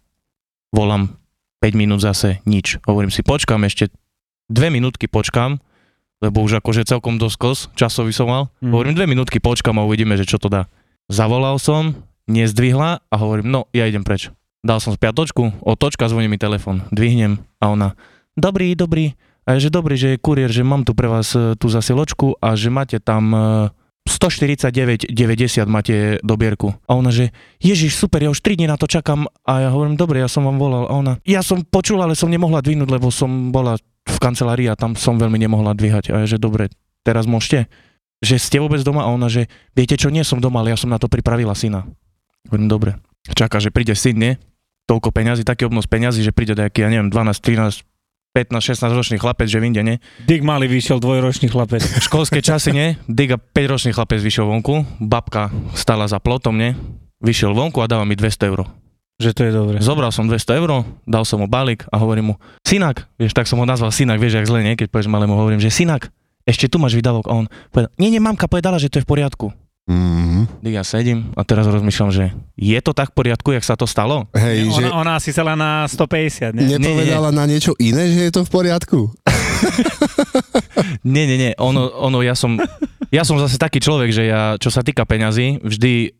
Volám 0.71 1.19
5 1.65 1.75
minút 1.75 1.99
zase, 1.99 2.45
nič. 2.47 2.79
Hovorím 2.87 3.11
si, 3.11 3.27
počkám 3.27 3.67
ešte, 3.67 3.91
dve 4.47 4.71
minútky 4.71 5.11
počkám, 5.11 5.59
lebo 6.21 6.45
už 6.45 6.65
akože 6.65 6.89
celkom 6.89 7.21
dosť 7.21 7.37
kos, 7.37 7.59
časový 7.77 8.13
som 8.13 8.29
mal. 8.31 8.49
Mm. 8.65 8.73
Hovorím, 8.73 8.95
dve 8.97 9.07
minútky 9.07 9.39
počkam 9.43 9.77
a 9.81 9.87
uvidíme, 9.87 10.17
že 10.17 10.29
čo 10.29 10.41
to 10.41 10.49
dá. 10.49 10.71
Zavolal 11.13 11.61
som, 11.61 11.95
nezdvihla 12.27 13.05
a 13.05 13.15
hovorím, 13.21 13.53
no 13.53 13.61
ja 13.77 13.87
idem 13.87 14.03
preč. 14.03 14.33
Dal 14.67 14.83
som 14.83 14.97
spiatočku, 14.97 15.63
otočka, 15.63 16.11
zvoní 16.11 16.27
mi 16.27 16.41
telefon, 16.41 16.83
dvihnem 16.91 17.39
a 17.63 17.71
ona, 17.71 17.89
dobrý, 18.35 18.75
dobrý, 18.75 19.15
a 19.47 19.55
je, 19.55 19.71
že 19.71 19.71
dobrý, 19.71 19.95
že 19.95 20.09
je 20.15 20.19
kurier, 20.19 20.51
že 20.51 20.67
mám 20.67 20.83
tu 20.83 20.91
pre 20.91 21.07
vás 21.07 21.31
e, 21.39 21.55
tú 21.55 21.71
zasiločku 21.71 22.35
a 22.43 22.59
že 22.59 22.67
máte 22.67 22.99
tam 22.99 23.31
149,90 24.03 25.15
e, 25.15 25.63
máte 25.71 25.95
dobierku. 26.27 26.75
A 26.91 26.99
ona, 26.99 27.15
že 27.15 27.31
Ježiš, 27.63 27.95
super, 27.95 28.27
ja 28.27 28.35
už 28.35 28.43
3 28.43 28.59
dní 28.59 28.67
na 28.67 28.75
to 28.75 28.91
čakám 28.91 29.31
a 29.47 29.53
ja 29.63 29.71
hovorím, 29.71 29.95
dobre, 29.95 30.19
ja 30.19 30.27
som 30.27 30.43
vám 30.43 30.59
volal. 30.59 30.91
A 30.91 30.93
ona, 30.99 31.13
ja 31.23 31.47
som 31.47 31.63
počul, 31.63 32.03
ale 32.03 32.19
som 32.19 32.27
nemohla 32.27 32.59
dvihnúť, 32.59 32.91
lebo 32.91 33.15
som 33.15 33.55
bola 33.55 33.79
v 34.07 34.19
kancelárii 34.23 34.71
a 34.71 34.79
tam 34.79 34.95
som 34.95 35.19
veľmi 35.19 35.37
nemohla 35.37 35.75
dvíhať. 35.75 36.15
A 36.15 36.23
je, 36.25 36.37
že 36.37 36.39
dobre, 36.39 36.71
teraz 37.03 37.27
môžete? 37.27 37.67
Že 38.23 38.37
ste 38.39 38.57
vôbec 38.63 38.81
doma? 38.81 39.05
A 39.05 39.13
ona, 39.13 39.27
že 39.27 39.51
viete 39.75 39.99
čo, 39.99 40.09
nie 40.09 40.23
som 40.23 40.41
doma, 40.41 40.63
ale 40.63 40.73
ja 40.73 40.79
som 40.79 40.89
na 40.89 40.97
to 40.97 41.11
pripravila 41.11 41.53
syna. 41.53 41.85
Hovorím, 42.49 42.71
dobre. 42.71 42.91
Čaká, 43.27 43.59
že 43.59 43.75
príde 43.75 43.93
syn, 43.99 44.17
nie? 44.17 44.33
Toľko 44.87 45.11
peňazí, 45.11 45.43
taký 45.43 45.67
obnos 45.67 45.91
peňazí, 45.91 46.23
že 46.23 46.31
príde 46.31 46.55
nejaký, 46.55 46.87
ja 46.87 46.89
neviem, 46.89 47.11
12, 47.11 47.43
13, 47.43 47.83
15, 48.37 48.77
16 48.79 48.93
ročný 48.95 49.17
chlapec, 49.19 49.51
že 49.51 49.59
vyjde, 49.59 49.83
nie? 49.83 49.97
Dick 50.29 50.47
malý 50.47 50.71
vyšiel 50.71 51.03
dvojročný 51.03 51.51
chlapec. 51.51 51.83
Školské 52.07 52.39
časy, 52.39 52.71
nie? 52.71 52.89
Dick 53.11 53.35
a 53.35 53.39
5 53.41 53.73
ročný 53.73 53.91
chlapec 53.91 54.23
vyšiel 54.23 54.47
vonku, 54.47 54.87
babka 55.03 55.51
stala 55.75 56.07
za 56.07 56.23
plotom, 56.23 56.55
nie? 56.55 56.79
Vyšiel 57.19 57.51
vonku 57.57 57.83
a 57.83 57.91
dáva 57.91 58.07
mi 58.07 58.15
200 58.15 58.53
eur. 58.53 58.86
Že 59.17 59.31
to 59.33 59.43
je 59.49 59.53
dobre. 59.53 59.77
Zobral 59.81 60.13
som 60.13 60.29
200 60.29 60.61
eur, 60.61 60.85
dal 61.09 61.25
som 61.25 61.41
mu 61.41 61.49
balík 61.49 61.89
a 61.89 61.97
hovorím 61.97 62.33
mu, 62.33 62.35
synak, 62.69 63.09
vieš, 63.17 63.33
tak 63.33 63.49
som 63.49 63.57
ho 63.57 63.65
nazval 63.65 63.89
synak, 63.89 64.21
vieš, 64.21 64.37
jak 64.37 64.49
zle, 64.49 64.61
nie? 64.61 64.77
Keď 64.77 64.93
povieš 64.93 65.09
malému, 65.09 65.33
hovorím, 65.33 65.57
že 65.57 65.73
synak, 65.73 66.13
ešte 66.45 66.69
tu 66.69 66.77
máš 66.77 66.93
výdavok. 66.93 67.25
A 67.27 67.33
on 67.33 67.49
povedal, 67.73 67.89
nie, 67.97 68.13
nie, 68.13 68.21
mamka 68.21 68.45
povedala, 68.45 68.77
že 68.77 68.93
to 68.93 69.01
je 69.01 69.05
v 69.05 69.11
poriadku. 69.17 69.57
Mm-hmm. 69.87 70.67
Ja 70.67 70.83
sedím 70.83 71.31
a 71.39 71.47
teraz 71.47 71.71
rozmýšľam, 71.71 72.11
že 72.11 72.35
je 72.59 72.79
to 72.83 72.91
tak 72.91 73.15
v 73.15 73.23
poriadku, 73.23 73.55
jak 73.55 73.63
sa 73.63 73.79
to 73.79 73.87
stalo? 73.87 74.27
Hej, 74.35 74.67
ona, 74.67 74.83
že... 74.83 74.87
ona 74.91 75.13
asi 75.17 75.31
sa 75.31 75.47
na 75.47 75.87
150, 75.87 76.59
nie? 76.59 76.77
Nepovedala 76.77 77.31
nie, 77.31 77.35
nie. 77.35 77.41
na 77.41 77.45
niečo 77.47 77.73
iné, 77.79 78.11
že 78.11 78.21
je 78.29 78.33
to 78.35 78.43
v 78.43 78.51
poriadku? 78.51 79.15
nie, 81.15 81.25
nie, 81.31 81.39
nie. 81.39 81.53
Ono, 81.63 81.89
ono, 82.03 82.19
ja 82.27 82.35
som, 82.35 82.59
ja 83.15 83.23
som 83.23 83.39
zase 83.39 83.57
taký 83.63 83.79
človek, 83.79 84.11
že 84.11 84.27
ja, 84.27 84.59
čo 84.59 84.75
sa 84.75 84.83
týka 84.83 85.07
peňazí, 85.07 85.63
vždy 85.63 86.19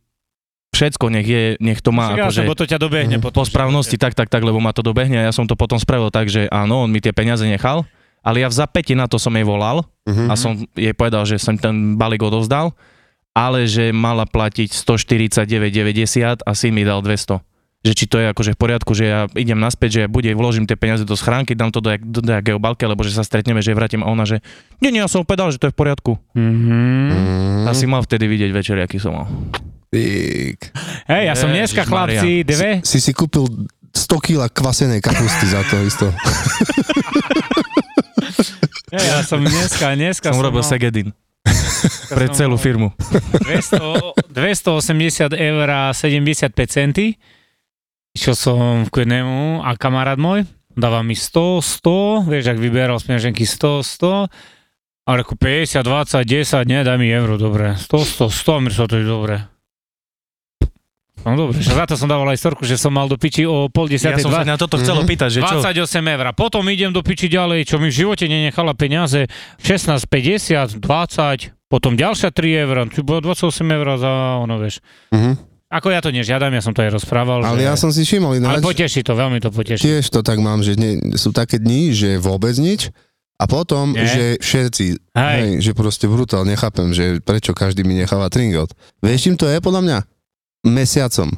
všetko 0.75 1.05
nech 1.09 1.29
je, 1.29 1.45
nech 1.61 1.81
to 1.81 1.91
má 1.95 2.13
akože, 2.13 2.45
to 2.53 2.67
ťa 2.69 2.79
dobehne 2.81 3.17
potom, 3.21 3.43
po 3.43 3.49
správnosti, 3.49 3.97
tak, 3.97 4.13
tak, 4.13 4.29
tak, 4.29 4.43
lebo 4.45 4.61
ma 4.61 4.77
to 4.77 4.85
dobehne 4.85 5.17
a 5.17 5.25
ja 5.29 5.33
som 5.33 5.49
to 5.49 5.57
potom 5.57 5.81
spravil 5.81 6.13
tak, 6.13 6.29
že 6.29 6.51
áno, 6.53 6.85
on 6.85 6.91
mi 6.93 7.01
tie 7.01 7.17
peniaze 7.17 7.49
nechal, 7.49 7.89
ale 8.21 8.45
ja 8.45 8.49
v 8.53 8.59
zapäti 8.59 8.93
na 8.93 9.09
to 9.09 9.17
som 9.17 9.33
jej 9.33 9.47
volal 9.47 9.87
uh-huh. 9.87 10.29
a 10.29 10.35
som 10.35 10.59
jej 10.77 10.93
povedal, 10.93 11.25
že 11.25 11.41
som 11.41 11.57
ten 11.57 11.97
balík 11.97 12.21
odovzdal, 12.21 12.77
ale 13.37 13.69
že 13.69 13.93
mala 13.93 14.29
platiť 14.29 14.73
149,90 14.73 16.45
a 16.45 16.51
syn 16.53 16.73
mi 16.73 16.85
dal 16.85 17.01
200 17.01 17.41
že 17.87 17.95
či 17.95 18.05
to 18.11 18.19
je 18.19 18.27
akože 18.35 18.59
v 18.59 18.59
poriadku, 18.59 18.91
že 18.99 19.05
ja 19.07 19.21
idem 19.39 19.63
naspäť, 19.63 19.91
že 19.95 20.01
ja 20.03 20.09
bude, 20.11 20.27
vložím 20.35 20.67
tie 20.67 20.75
peniaze 20.75 21.07
do 21.07 21.15
schránky, 21.15 21.55
dám 21.55 21.71
to 21.71 21.79
do, 21.79 21.95
do, 21.95 22.19
do 22.19 22.33
jakého 22.35 22.59
balky, 22.59 22.83
alebo 22.83 23.07
že 23.07 23.15
sa 23.15 23.23
stretneme, 23.23 23.63
že 23.63 23.71
vrátim 23.79 24.03
a 24.03 24.11
ona, 24.11 24.27
že 24.27 24.43
nie, 24.83 24.91
nie, 24.91 24.99
ja 24.99 25.07
som 25.07 25.23
povedal, 25.23 25.55
že 25.55 25.63
to 25.63 25.71
je 25.71 25.75
v 25.75 25.79
poriadku. 25.79 26.19
Mm-hmm. 26.35 27.71
Asi 27.71 27.87
mal 27.87 28.03
vtedy 28.03 28.27
vidieť 28.27 28.51
večer, 28.51 28.75
aký 28.83 28.99
som 28.99 29.15
mal. 29.15 29.31
Pík. 29.91 30.59
Hej, 31.07 31.23
ja 31.31 31.35
som 31.39 31.51
dneska, 31.51 31.85
chlapci, 31.87 32.43
dve. 32.43 32.81
Si, 32.83 32.99
si 32.99 33.11
si 33.11 33.13
kúpil 33.15 33.47
100 33.95 34.21
kg 34.21 34.51
kvasenej 34.51 35.01
kapusty 35.01 35.47
za 35.47 35.63
to 35.67 35.83
isto. 35.87 36.07
Hej, 38.95 39.07
ja 39.07 39.23
som 39.27 39.43
dneska, 39.43 39.95
dneska 39.95 40.29
som, 40.31 40.39
som 40.39 40.47
robil 40.47 40.63
mal... 40.63 40.69
Segedin. 40.69 41.13
Pre 42.11 42.27
celú 42.35 42.59
firmu. 42.59 42.91
200, 43.47 44.35
280 44.35 45.35
eur 45.35 45.67
a 45.71 45.95
75 45.95 46.51
centy. 46.67 47.15
Išiel 48.17 48.35
som 48.35 48.87
k 48.91 49.07
jednému 49.07 49.63
a 49.63 49.71
kamarát 49.79 50.19
môj 50.19 50.47
dáva 50.77 51.01
mi 51.01 51.17
100, 51.17 51.65
100, 51.65 52.29
vieš, 52.29 52.53
ak 52.53 52.61
vyberal 52.61 53.01
z 53.01 53.33
100, 53.33 53.83
100 53.83 54.29
a 55.07 55.11
reku 55.17 55.35
50, 55.35 55.81
20, 55.81 56.29
10, 56.29 56.69
nie, 56.69 56.85
daj 56.85 57.01
mi 57.01 57.09
euro, 57.09 57.41
dobre. 57.41 57.75
100, 57.75 58.29
100, 58.29 58.29
100, 58.29 58.61
mi 58.61 58.71
to 58.71 58.97
je 59.01 59.09
dobre. 59.09 59.56
No 61.27 61.35
dobre, 61.35 61.59
že 61.59 61.75
za 61.75 61.91
to 61.91 61.99
som 61.99 62.07
dával 62.07 62.31
aj 62.31 62.39
storku, 62.39 62.63
že 62.63 62.79
som 62.79 62.95
mal 62.95 63.11
do 63.11 63.19
piči 63.19 63.43
o 63.43 63.67
pol 63.67 63.91
desiatej. 63.91 64.23
Ja 64.23 64.27
som 64.31 64.31
sa 64.31 64.47
na 64.47 64.55
toto 64.55 64.79
chcel 64.79 64.95
mm-hmm. 64.95 65.11
opýtať, 65.11 65.29
že 65.35 65.41
čo? 65.43 65.59
28 65.59 66.15
eur. 66.15 66.25
Potom 66.39 66.63
idem 66.71 66.95
do 66.95 67.03
piči 67.03 67.27
ďalej, 67.27 67.67
čo 67.67 67.83
mi 67.83 67.91
v 67.91 68.07
živote 68.07 68.31
nenechala 68.31 68.79
peniaze. 68.79 69.27
16,50, 69.59 70.79
20, 70.79 71.67
potom 71.67 71.99
ďalšia 71.99 72.31
3 72.31 72.63
eur, 72.63 72.77
tu 72.95 73.03
bolo 73.03 73.35
28 73.35 73.43
eur 73.59 73.87
za 73.99 74.13
ono, 74.39 74.55
vieš. 74.63 74.79
Mm-hmm. 75.11 75.35
Ako 75.67 75.91
ja 75.91 75.99
to 75.99 76.15
nežiadam, 76.15 76.55
ja 76.55 76.63
som 76.63 76.71
to 76.71 76.87
aj 76.87 76.95
rozprával. 76.95 77.43
Ale 77.43 77.59
že... 77.59 77.67
ja 77.67 77.75
som 77.75 77.91
si 77.91 78.07
všimol 78.07 78.39
ináč. 78.39 78.63
Ale 78.63 78.63
poteší 78.63 79.03
to, 79.03 79.19
veľmi 79.19 79.43
to 79.43 79.51
poteší. 79.51 79.83
Tiež 79.83 80.07
to 80.15 80.23
tak 80.23 80.39
mám, 80.39 80.63
že 80.63 80.79
nie, 80.79 81.19
sú 81.19 81.35
také 81.35 81.59
dni, 81.59 81.91
že 81.91 82.23
vôbec 82.23 82.55
nič. 82.55 82.95
A 83.37 83.45
potom, 83.45 83.93
Nie? 83.93 84.09
že 84.09 84.25
všetci, 84.41 84.87
hej. 85.13 85.41
hej, 85.43 85.51
že 85.61 85.77
proste 85.77 86.09
brutál, 86.09 86.49
nechápem, 86.49 86.89
že 86.97 87.21
prečo 87.21 87.53
každý 87.53 87.85
mi 87.85 87.93
necháva 87.93 88.33
tringot. 88.33 88.73
Vieš, 89.05 89.21
čím 89.29 89.37
to 89.37 89.45
je 89.45 89.61
podľa 89.61 89.83
mňa? 89.85 89.99
Mesiacom. 90.67 91.31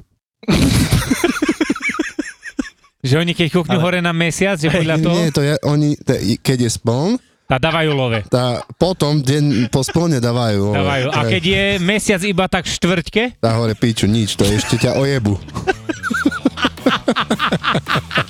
že 3.09 3.15
oni 3.15 3.33
keď 3.37 3.47
kúknú 3.53 3.79
Ale... 3.79 3.85
hore 3.85 4.01
na 4.03 4.17
mesiac, 4.17 4.59
že 4.59 4.73
podľa 4.73 4.97
toho... 5.05 5.15
Nie, 5.15 5.31
to 5.31 5.43
je, 5.45 5.55
oni, 5.69 5.95
to, 6.01 6.17
keď 6.43 6.59
je 6.67 6.71
spln, 6.73 7.21
tá 7.49 7.57
dávajú 7.57 7.97
love. 7.97 8.21
Tá, 8.29 8.61
potom 8.77 9.25
deň 9.25 9.73
po 9.73 9.81
splne 9.81 10.21
dávajú 10.21 10.69
love. 10.69 10.85
Dávajú. 10.85 11.07
A 11.17 11.25
keď 11.25 11.43
je 11.49 11.65
mesiac 11.81 12.21
iba 12.21 12.45
tak 12.45 12.69
štvrťke? 12.69 13.41
Tá 13.41 13.57
hore 13.57 13.73
piču, 13.73 14.05
nič, 14.05 14.37
to 14.37 14.45
ešte 14.45 14.77
ťa 14.77 15.01
ojebu. 15.01 15.41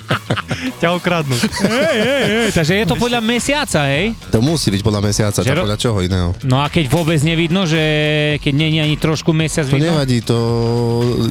ťa 0.75 0.89
okradnú. 0.91 1.35
Hej, 1.35 1.97
hej, 1.99 2.23
hej, 2.25 2.49
takže 2.51 2.73
je 2.75 2.85
to 2.85 2.95
podľa 2.95 3.19
mesiaca, 3.19 3.87
hej? 3.87 4.11
To 4.29 4.39
musí 4.39 4.69
byť 4.69 4.81
podľa 4.81 5.01
mesiaca, 5.01 5.39
Že 5.39 5.45
čo 5.45 5.53
ro- 5.53 5.63
podľa 5.63 5.79
čoho 5.79 5.97
iného. 5.99 6.29
No 6.43 6.57
a 6.57 6.67
keď 6.67 6.85
vôbec 6.87 7.19
nevidno, 7.19 7.63
že 7.63 7.81
keď 8.37 8.53
není 8.53 8.77
ani 8.77 8.95
trošku 8.95 9.31
mesiac 9.31 9.63
To 9.63 9.71
vidno? 9.71 9.89
nevadí, 9.89 10.19
to, 10.21 10.39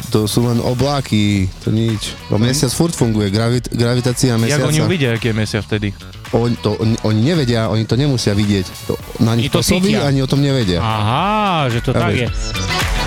to 0.09 0.25
sú 0.25 0.45
len 0.45 0.59
obláky, 0.59 1.47
to 1.61 1.71
nič. 1.71 2.17
No 2.29 2.37
mesiac 2.37 2.71
furt 2.71 2.93
funguje, 2.93 3.29
gravit, 3.29 3.69
gravitácia 3.69 4.31
Jak 4.31 4.41
mesiaca. 4.41 4.67
oni 4.67 4.81
uvidia, 4.81 5.13
aký 5.13 5.29
je 5.29 5.37
mesiac 5.37 5.63
vtedy? 5.63 5.93
Oni, 6.31 6.57
to, 6.57 6.77
oni, 6.77 6.97
oni 7.03 7.21
nevedia, 7.23 7.67
oni 7.67 7.85
to 7.85 7.95
nemusia 7.95 8.33
vidieť. 8.33 8.67
To, 8.85 8.93
na 9.19 9.33
nich 9.33 9.47
Oni 9.47 9.51
to 9.51 9.59
pôsobí, 9.59 9.97
ani 9.97 10.21
o 10.21 10.29
tom 10.29 10.39
nevedia. 10.39 10.77
Aha, 10.79 11.69
že 11.69 11.81
to 11.81 11.91
Ja 11.91 12.01
tak 12.03 12.13
viem. 12.13 12.29
je. 12.29 12.98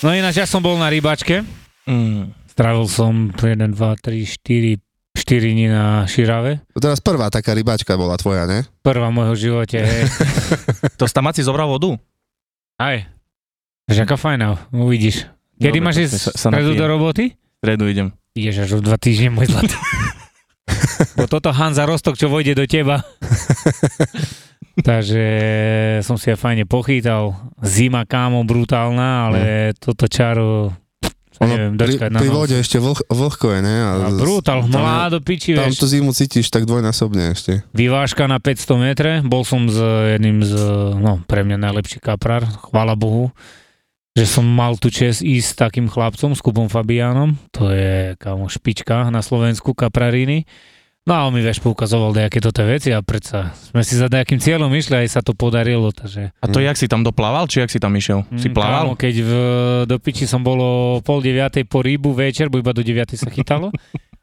No 0.00 0.16
ináč, 0.16 0.40
ja 0.40 0.48
som 0.48 0.64
bol 0.64 0.80
na 0.80 0.88
rybačke. 0.88 1.44
Mm. 1.84 2.32
Strávil 2.48 2.86
som 2.88 3.28
1, 3.36 3.36
2, 3.36 3.76
3, 3.76 4.80
4, 4.80 4.80
4 4.80 5.52
dní 5.52 5.66
na 5.68 6.08
Širave. 6.08 6.64
To 6.72 6.80
teraz 6.80 7.04
prvá 7.04 7.28
taká 7.28 7.52
rybačka 7.52 8.00
bola 8.00 8.16
tvoja, 8.16 8.48
ne? 8.48 8.64
Prvá 8.80 9.12
v 9.12 9.16
môjho 9.20 9.36
živote, 9.36 9.76
hej. 9.76 10.08
To 10.98 11.04
si 11.04 11.12
tam 11.12 11.28
Maci 11.28 11.44
zobral 11.44 11.68
vodu? 11.68 11.96
Aj. 12.80 13.04
Takže 13.84 14.00
aká 14.08 14.16
fajná, 14.16 14.72
uvidíš. 14.72 15.28
Kedy 15.60 15.80
Dobre, 15.80 15.84
máš 15.84 15.96
ísť 16.08 16.12
sa- 16.16 16.32
sa 16.32 16.48
stredu 16.48 16.72
do 16.72 16.86
roboty? 16.88 17.36
Stredu 17.60 17.84
idem. 17.92 18.08
Ideš 18.32 18.56
až 18.64 18.70
o 18.76 18.80
dva 18.80 18.96
týždne, 18.96 19.36
môj 19.36 19.52
zlatý. 19.52 19.76
Bo 21.18 21.28
toto 21.28 21.52
Hanza 21.52 21.84
Rostok, 21.84 22.16
čo 22.16 22.32
vojde 22.32 22.56
do 22.56 22.64
teba. 22.64 23.04
Takže 24.88 25.24
som 26.06 26.16
si 26.16 26.30
aj 26.30 26.38
fajne 26.38 26.64
pochytal. 26.64 27.34
Zima 27.60 28.06
kámo 28.06 28.46
brutálna, 28.46 29.30
ale 29.30 29.40
toto 29.76 30.06
čaro 30.06 30.74
sa 31.40 31.48
neviem 31.48 31.72
dočkať 31.72 32.10
pri, 32.10 32.14
na 32.14 32.20
pri 32.20 32.28
vode 32.28 32.54
ešte 32.60 32.76
vlh, 32.76 33.00
vlhko 33.08 33.46
je, 33.56 33.60
ne? 33.64 33.76
A 33.80 34.12
brutál, 34.12 34.60
tam, 34.68 34.76
mlá 34.76 35.08
do 35.08 35.24
piči, 35.24 35.56
tam 35.56 35.72
tú 35.72 35.88
zimu 35.88 36.12
cítiš 36.12 36.52
tak 36.52 36.68
dvojnásobne 36.68 37.32
ešte. 37.32 37.64
Vyvážka 37.72 38.28
na 38.28 38.36
500 38.36 38.76
metre, 38.76 39.10
bol 39.24 39.40
som 39.48 39.64
s 39.64 39.80
jedným 40.18 40.44
z, 40.44 40.52
no 41.00 41.24
pre 41.24 41.40
mňa 41.40 41.56
najlepší 41.56 42.04
kaprár, 42.04 42.44
chvála 42.44 42.92
Bohu, 42.92 43.32
že 44.12 44.28
som 44.28 44.44
mal 44.44 44.76
tu 44.76 44.92
čest 44.92 45.24
ísť 45.24 45.48
s 45.48 45.56
takým 45.56 45.88
chlapcom, 45.88 46.36
s 46.36 46.44
Kubom 46.44 46.68
Fabiánom, 46.68 47.40
to 47.56 47.72
je 47.72 48.20
kámo 48.20 48.52
špička 48.52 49.08
na 49.08 49.24
Slovensku, 49.24 49.72
kapraríny. 49.72 50.44
No 51.08 51.16
a 51.16 51.24
on 51.24 51.32
mi 51.32 51.40
vieš 51.40 51.64
poukazoval 51.64 52.12
nejaké 52.12 52.44
toto 52.44 52.60
veci 52.60 52.92
a 52.92 53.00
predsa 53.00 53.56
sme 53.72 53.80
si 53.80 53.96
za 53.96 54.12
nejakým 54.12 54.36
cieľom 54.36 54.68
išli, 54.68 55.00
aj 55.00 55.08
sa 55.08 55.20
to 55.24 55.32
podarilo, 55.32 55.88
takže... 55.96 56.36
A 56.36 56.46
to 56.46 56.60
jak 56.60 56.76
si 56.76 56.92
tam 56.92 57.00
doplával, 57.00 57.48
či 57.48 57.64
jak 57.64 57.72
si 57.72 57.80
tam 57.80 57.96
išiel? 57.96 58.28
Si 58.36 58.52
Mm, 58.52 58.54
plával? 58.54 58.84
Kámo, 58.84 58.94
keď 59.00 59.14
v, 59.24 59.32
do 59.88 59.96
piči 59.96 60.28
som 60.28 60.44
bolo 60.44 61.00
pol 61.00 61.24
deviatej 61.24 61.64
po 61.64 61.80
rybu 61.80 62.12
večer, 62.12 62.52
bo 62.52 62.60
iba 62.60 62.76
do 62.76 62.84
deviatej 62.84 63.16
sa 63.16 63.32
chytalo. 63.32 63.72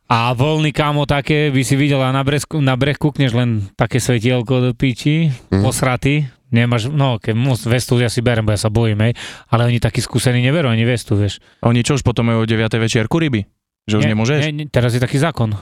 A 0.07 0.31
voľný 0.31 0.71
kámo 0.71 1.03
také, 1.03 1.51
by 1.51 1.61
si 1.67 1.75
videl 1.75 1.99
a 1.99 2.15
na, 2.15 2.23
bresku, 2.23 2.63
na 2.63 2.79
breh 2.79 2.95
kúkneš 2.95 3.35
len 3.35 3.67
také 3.75 3.99
svetielko 3.99 4.63
do 4.63 4.71
piči, 4.71 5.27
mm. 5.51 5.59
posraty. 5.59 6.31
Nemáš, 6.47 6.87
no 6.87 7.19
keď 7.19 7.35
mus, 7.35 7.67
vestu 7.67 7.99
ja 7.99 8.07
si 8.07 8.23
berem, 8.23 8.47
bo 8.47 8.55
ja 8.55 8.59
sa 8.61 8.71
bojím, 8.71 9.03
hej. 9.03 9.19
Ale 9.51 9.67
oni 9.67 9.83
takí 9.83 9.99
skúsení 9.99 10.39
neberú 10.39 10.71
ani 10.71 10.87
vestu, 10.87 11.19
vieš. 11.19 11.43
A 11.59 11.67
Oni 11.67 11.83
čo 11.83 11.99
už 11.99 12.07
potom 12.07 12.31
majú 12.31 12.39
o 12.39 12.47
9. 12.47 12.71
večierku 12.79 13.19
ryby? 13.19 13.43
Že 13.87 13.93
už 13.97 14.03
Nie, 14.03 14.11
nemôžeš? 14.11 14.39
Nie, 14.43 14.51
nie, 14.53 14.67
teraz 14.67 14.91
je 14.91 14.99
taký 14.99 15.15
zákon. 15.15 15.55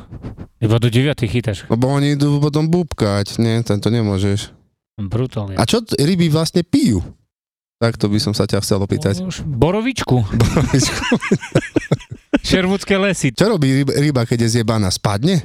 Iba 0.58 0.82
do 0.82 0.90
deviatej 0.90 1.30
chytáš. 1.30 1.58
Lebo 1.70 1.86
oni 1.88 2.18
idú 2.18 2.42
potom 2.42 2.66
búbkať, 2.66 3.38
nie? 3.38 3.62
Tento 3.62 3.94
nemôžeš. 3.94 4.50
Brutálne. 4.98 5.54
A 5.56 5.64
čo 5.64 5.86
t- 5.86 5.94
ryby 5.94 6.34
vlastne 6.34 6.66
pijú? 6.66 7.06
Tak 7.78 8.00
to 8.00 8.08
by 8.08 8.18
som 8.18 8.34
sa 8.34 8.48
ťa 8.48 8.64
chcel 8.64 8.82
opýtať. 8.82 9.20
Už 9.22 9.44
Borovičku. 9.46 10.24
Šervudské 12.48 12.96
lesy. 12.98 13.30
Čo 13.30 13.52
robí 13.52 13.84
ryba, 13.84 13.94
ryba 13.94 14.22
keď 14.24 14.48
je 14.48 14.58
zjebaná? 14.58 14.88
Spadne? 14.90 15.44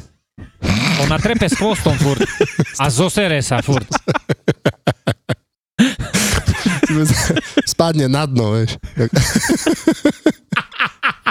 Ona 1.02 1.18
trepe 1.18 1.50
s 1.50 1.58
chvostom 1.58 1.98
furt. 1.98 2.22
A 2.78 2.86
zosere 2.88 3.42
sa 3.42 3.60
furt. 3.60 3.84
Spadne 7.66 8.06
na 8.08 8.24
dno, 8.24 8.56
vieš. 8.56 8.78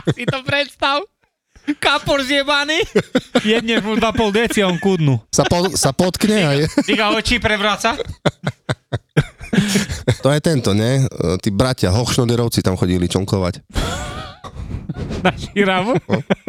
Si 0.09 0.25
to 0.25 0.41
predstav. 0.41 1.05
Kapor 1.77 2.23
zjebaný. 2.23 2.81
Jedne 3.43 3.77
mu 3.79 3.93
2,5 3.93 4.33
deci 4.33 4.59
a 4.63 4.67
on 4.67 4.77
kudnú. 4.77 5.21
Sa, 5.29 5.45
po, 5.45 5.69
sa 5.75 5.93
potkne 5.93 6.37
a 6.41 6.51
je. 6.55 6.65
Týka 6.83 7.13
očí 7.13 7.37
prevráca. 7.37 7.93
To 10.21 10.29
je 10.29 10.39
tento, 10.39 10.73
ne? 10.73 11.03
E, 11.03 11.37
Tí 11.37 11.49
bratia 11.49 11.89
Hochschnoderovci 11.89 12.61
tam 12.61 12.77
chodili 12.77 13.05
čonkovať. 13.05 13.61
Na 15.21 15.31
širavu. 15.33 15.93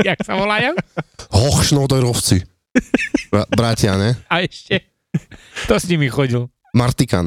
Jak 0.00 0.20
sa 0.22 0.36
volajú? 0.36 0.72
Hochschnoderovci. 1.32 2.44
Bra- 3.28 3.48
bratia, 3.50 3.98
ne? 3.98 4.14
A 4.30 4.40
ešte. 4.40 4.86
To 5.66 5.74
s 5.74 5.90
nimi 5.90 6.06
chodil. 6.06 6.46
Martikan. 6.70 7.26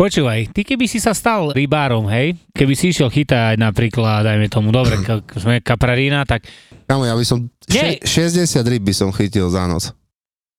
Počúvaj, 0.00 0.56
ty 0.56 0.64
keby 0.64 0.88
si 0.88 0.96
sa 0.96 1.12
stal 1.12 1.52
rybárom, 1.52 2.08
hej, 2.08 2.32
keby 2.56 2.72
si 2.72 2.88
išiel 2.88 3.12
chytať 3.12 3.60
napríklad, 3.60 4.24
dajme 4.24 4.48
tomu, 4.48 4.72
dobre, 4.72 4.96
ka, 5.04 5.20
sme 5.36 5.60
kaprarína, 5.60 6.24
tak 6.24 6.48
Kamo, 6.88 7.04
ja 7.04 7.12
by 7.12 7.20
som... 7.20 7.52
Nie. 7.68 8.00
Še- 8.00 8.32
60 8.32 8.64
ryb 8.64 8.80
by 8.80 8.96
som 8.96 9.12
chytil 9.12 9.52
za 9.52 9.68
noc. 9.68 9.92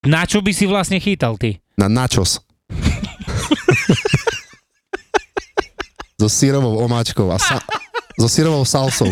na 0.06 0.30
čo 0.30 0.45
by 0.45 0.54
si 0.54 0.69
vlastne 0.69 1.01
chytal 1.01 1.41
ty? 1.41 1.58
Na 1.73 1.89
načos. 1.89 2.38
so 6.21 6.30
sírovou 6.30 6.77
omáčkou 6.86 7.25
a 7.34 7.41
sa, 7.41 7.58
so 8.21 8.30
sírovou 8.30 8.62
salsou. 8.62 9.10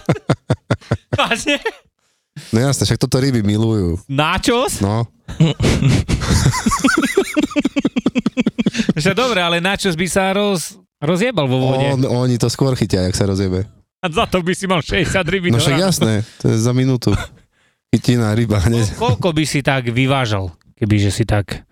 Vážne? 1.20 1.60
No 2.56 2.64
jasne, 2.64 2.88
však 2.88 3.04
toto 3.04 3.20
ryby 3.20 3.44
milujú. 3.44 4.00
Načos? 4.08 4.80
No, 4.80 5.04
Že 9.04 9.12
dobre, 9.12 9.40
ale 9.40 9.58
načos 9.58 9.94
by 9.94 10.06
sa 10.06 10.32
roz, 10.32 10.76
rozjebal 10.98 11.46
vo 11.46 11.56
vode. 11.60 11.86
on, 11.86 12.02
oni 12.26 12.36
to 12.36 12.48
skôr 12.48 12.72
chytia, 12.74 13.04
jak 13.04 13.16
sa 13.16 13.26
rozjebe. 13.26 13.64
A 14.00 14.06
za 14.06 14.28
to 14.28 14.44
by 14.44 14.52
si 14.52 14.68
mal 14.68 14.84
60 14.84 15.18
rybí 15.26 15.48
No 15.50 15.58
však 15.58 15.80
jasné, 15.80 16.22
to 16.38 16.52
je 16.52 16.56
za 16.56 16.70
minútu. 16.70 17.10
Chytina 17.90 18.36
ryba 18.36 18.60
hneď. 18.60 18.94
Koľko 18.94 19.32
by 19.32 19.44
si 19.46 19.64
tak 19.64 19.88
vyvážal, 19.88 20.52
kebyže 20.76 21.10
si 21.10 21.24
tak 21.24 21.64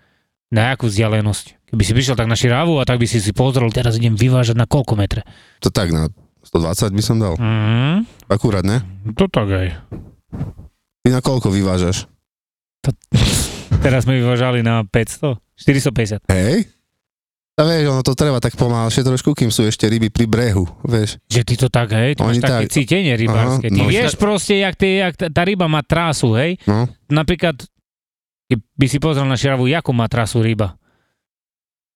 na 0.49 0.73
jakú 0.73 0.89
vzdialenosť? 0.89 1.69
Keby 1.69 1.83
si 1.83 1.93
prišiel 1.93 2.17
tak 2.17 2.31
na 2.31 2.39
širávu 2.39 2.79
a 2.79 2.87
tak 2.87 3.03
by 3.03 3.07
si 3.07 3.19
si 3.19 3.35
pozrel, 3.35 3.67
teraz 3.75 3.99
idem 3.99 4.15
vyvážať 4.15 4.55
na 4.55 4.65
koľko 4.65 4.95
metre? 4.95 5.27
To 5.61 5.69
tak 5.69 5.91
na 5.91 6.07
120 6.47 6.95
by 6.95 7.03
som 7.03 7.17
dal. 7.19 7.35
Mhm, 7.37 8.07
Akurát, 8.31 8.65
ne? 8.65 8.81
to 9.19 9.27
tak 9.29 9.49
aj. 9.51 9.69
Ty 11.03 11.09
na 11.11 11.21
koľko 11.21 11.51
vyvážaš? 11.51 12.09
Teraz 13.85 14.07
sme 14.07 14.17
vyvážali 14.17 14.65
na 14.65 14.87
500, 14.87 15.37
450. 15.61 16.25
Hej? 16.31 16.69
A 17.55 17.63
vieš, 17.63 17.87
ono 17.87 18.03
to 18.03 18.13
treba 18.13 18.39
tak 18.39 18.59
pomalšie 18.59 19.01
trošku, 19.01 19.31
kým 19.31 19.47
sú 19.47 19.63
ešte 19.63 19.87
ryby 19.87 20.11
pri 20.11 20.27
brehu, 20.27 20.67
vieš. 20.83 21.23
Že 21.25 21.43
ty 21.45 21.55
to 21.55 21.69
tak, 21.69 21.95
hej? 21.95 22.19
Ty 22.19 22.27
Oni 22.27 22.37
máš 22.37 22.43
také 22.43 22.65
tak. 22.65 22.75
cítenie 22.75 23.15
rybárske. 23.15 23.63
Aha, 23.63 23.71
Ty 23.71 23.79
no. 23.79 23.87
vieš 23.87 24.13
proste, 24.17 24.59
jak, 24.59 24.75
ty, 24.75 24.99
jak 24.99 25.15
tá, 25.15 25.41
ryba 25.41 25.65
má 25.65 25.79
trásu, 25.81 26.35
hej? 26.35 26.59
No. 26.67 26.91
Napríklad, 27.07 27.63
by 28.51 28.87
si 28.87 28.99
pozrel 28.99 29.23
na 29.23 29.39
širavu, 29.39 29.71
jakú 29.71 29.91
má 29.91 30.11
trasu 30.11 30.43
ryba. 30.43 30.75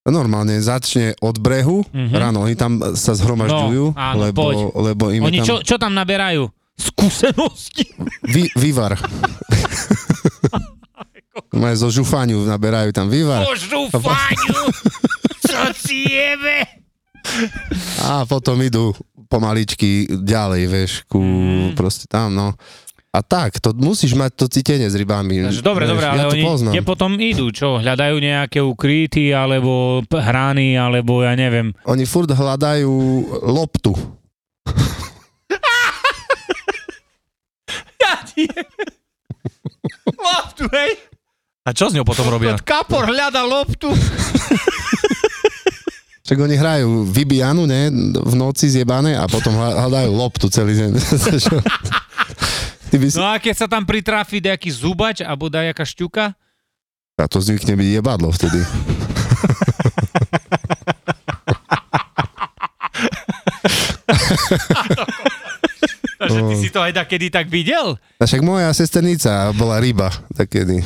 Normálne 0.06 0.56
začne 0.56 1.18
od 1.18 1.36
brehu, 1.36 1.82
Mhm. 1.84 2.14
ráno, 2.14 2.38
oni 2.40 2.54
tam 2.54 2.78
sa 2.94 3.12
zhromažďujú, 3.12 3.84
No, 3.88 3.98
áno, 3.98 4.18
lebo, 4.24 4.40
poď. 4.40 4.56
lebo 4.80 5.04
im 5.10 5.26
Oni 5.26 5.42
tam 5.42 5.44
čo, 5.44 5.54
čo 5.60 5.74
tam 5.74 5.90
naberajú? 5.92 6.46
Skúsenosti. 6.78 7.82
vy, 8.24 8.46
vývar. 8.54 8.94
Majú 11.50 11.76
zo 11.76 11.90
žufáňu, 11.92 12.44
naberajú 12.44 12.90
tam 12.90 13.06
vývar 13.06 13.42
Božu 13.42 13.90
fáňu! 13.90 14.54
Čo 15.48 15.62
si 15.74 16.04
jebe? 16.04 16.56
a 18.00 18.24
potom 18.24 18.56
idú 18.58 18.92
pomaličky 19.26 20.06
ďalej, 20.08 20.62
vieš, 20.64 20.92
ku 21.04 21.18
Mm. 21.18 21.74
proste 21.74 22.06
tam, 22.06 22.32
no. 22.32 22.56
A 23.08 23.20
tak, 23.20 23.56
to 23.58 23.72
musíš 23.74 24.12
mať 24.12 24.30
to 24.34 24.44
cítenie 24.46 24.84
s 24.84 24.94
rybami. 24.94 25.40
Takže 25.42 25.60
dobre, 25.60 25.84
vieš, 25.84 25.96
dobre, 25.96 26.04
ja 26.06 26.12
ale 26.14 26.22
to 26.22 26.30
oni 26.30 26.44
poznám. 26.44 26.72
kde 26.72 26.82
potom 26.82 27.10
idú? 27.16 27.46
Čo? 27.50 27.68
Hľadajú 27.78 28.16
nejaké 28.16 28.60
ukryty, 28.60 29.32
alebo 29.32 29.72
hrany, 30.06 30.76
alebo 30.76 31.20
ja 31.20 31.32
neviem. 31.32 31.72
Oni 31.84 32.04
furt 32.04 32.28
hľadajú 32.28 32.92
loptu. 33.44 33.96
Ja 37.98 38.22
ti 38.24 38.46
Loptu, 40.08 40.64
hej? 40.70 40.90
A 41.62 41.72
čo 41.72 41.86
s 41.86 41.94
ňou 41.94 42.02
potom 42.02 42.24
robia? 42.26 42.56
Kapor 42.58 43.04
hľada 43.04 43.42
loptu. 43.42 43.92
Však 46.28 46.44
oni 46.44 46.60
hrajú 46.60 47.08
vybijanu, 47.08 47.64
ne, 47.64 47.88
v 48.12 48.34
noci 48.36 48.68
zjebané 48.68 49.16
a 49.16 49.24
potom 49.24 49.56
hľa- 49.56 49.88
hľadajú 49.88 50.12
loptu 50.12 50.52
celý 50.52 50.76
deň. 50.76 50.92
Ty 52.92 52.96
by 53.00 53.06
si... 53.08 53.16
No 53.16 53.32
a 53.32 53.40
keď 53.40 53.54
sa 53.56 53.64
tam 53.64 53.88
pritrafi 53.88 54.36
nejaký 54.36 54.68
zubač, 54.68 55.24
alebo 55.24 55.48
dá 55.48 55.64
jaká 55.64 55.88
šťuka, 55.88 56.36
A 57.16 57.24
to 57.32 57.40
zvykne 57.40 57.80
byť 57.80 57.88
jebadlo 57.96 58.28
vtedy. 58.28 58.60
si 66.60 66.68
to 66.68 66.84
aj 66.84 66.92
kedy 67.08 67.32
tak 67.32 67.48
videl? 67.48 67.96
A 68.20 68.28
však 68.28 68.44
moja 68.44 68.68
sesternica 68.76 69.48
bola 69.56 69.80
ryba 69.80 70.12
takedy. 70.36 70.84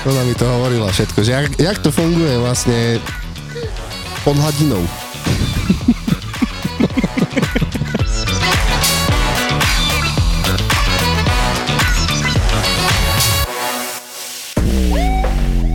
Ona 0.00 0.24
mi 0.24 0.32
to 0.32 0.48
hovorila 0.48 0.88
všetko, 0.88 1.20
že 1.20 1.32
jak, 1.32 1.60
jak 1.60 1.78
to 1.84 1.92
funguje 1.92 2.40
vlastne 2.40 2.96
pod 4.24 4.32
hladinou. 4.32 4.80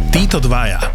Títo 0.10 0.42
dvaja 0.42 0.95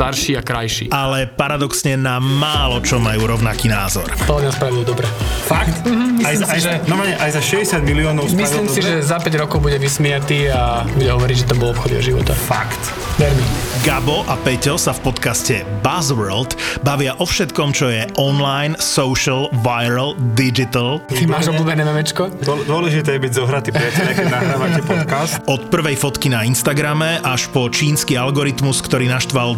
starší 0.01 0.33
a 0.33 0.41
krajší. 0.41 0.85
ale 0.89 1.29
paradoxne 1.29 1.93
na 1.93 2.17
málo 2.17 2.81
čo 2.81 2.97
majú 2.97 3.29
rovnaký 3.29 3.69
názor. 3.69 4.09
To 4.25 4.41
nás 4.41 4.57
spravil 4.57 4.81
dobre. 4.81 5.05
Fakt? 5.45 5.85
aj, 6.21 6.35
za, 6.35 6.45
si, 6.47 6.49
aj, 6.49 6.59
že- 6.59 6.65
za, 6.75 6.89
normálne, 6.89 7.15
aj 7.15 7.31
za 7.31 7.41
60 7.43 7.81
miliónov 7.83 8.25
Myslím 8.27 8.65
si, 8.65 8.81
dobre? 8.81 8.97
že 8.97 9.05
za 9.05 9.17
5 9.17 9.29
rokov 9.37 9.57
bude 9.59 9.77
vysmiatý 9.77 10.49
a 10.49 10.81
bude 10.87 11.05
hovoriť, 11.07 11.35
že 11.37 11.45
to 11.45 11.55
bol 11.55 11.69
obchod 11.69 11.93
jeho 11.93 12.03
života. 12.07 12.33
Fakt. 12.33 12.81
Ver 13.15 13.29
mi. 13.31 13.45
Gabo 13.81 14.21
a 14.23 14.37
Peťo 14.37 14.77
sa 14.77 14.89
v 14.91 15.01
podcaste 15.03 15.61
Buzzworld 15.81 16.53
bavia 16.81 17.13
o 17.15 17.25
všetkom, 17.25 17.69
čo 17.71 17.89
je 17.89 18.05
online, 18.15 18.77
social, 18.77 19.49
viral, 19.55 20.13
digital. 20.31 21.01
Ty 21.03 21.25
máš 21.27 21.49
obľúbené 21.49 21.81
memečko? 21.83 22.29
Dô- 22.39 22.61
Dôležité 22.63 23.17
je 23.17 23.21
byť 23.21 23.33
zohratý, 23.35 23.69
priateľe, 23.69 24.11
keď 24.15 24.25
nahrávate 24.27 24.81
podcast. 24.83 25.41
Od 25.45 25.67
prvej 25.67 25.93
fotky 25.95 26.29
na 26.29 26.41
Instagrame 26.41 27.19
až 27.19 27.49
po 27.49 27.67
čínsky 27.67 28.13
algoritmus, 28.13 28.79
ktorý 28.79 29.05
naštval 29.07 29.57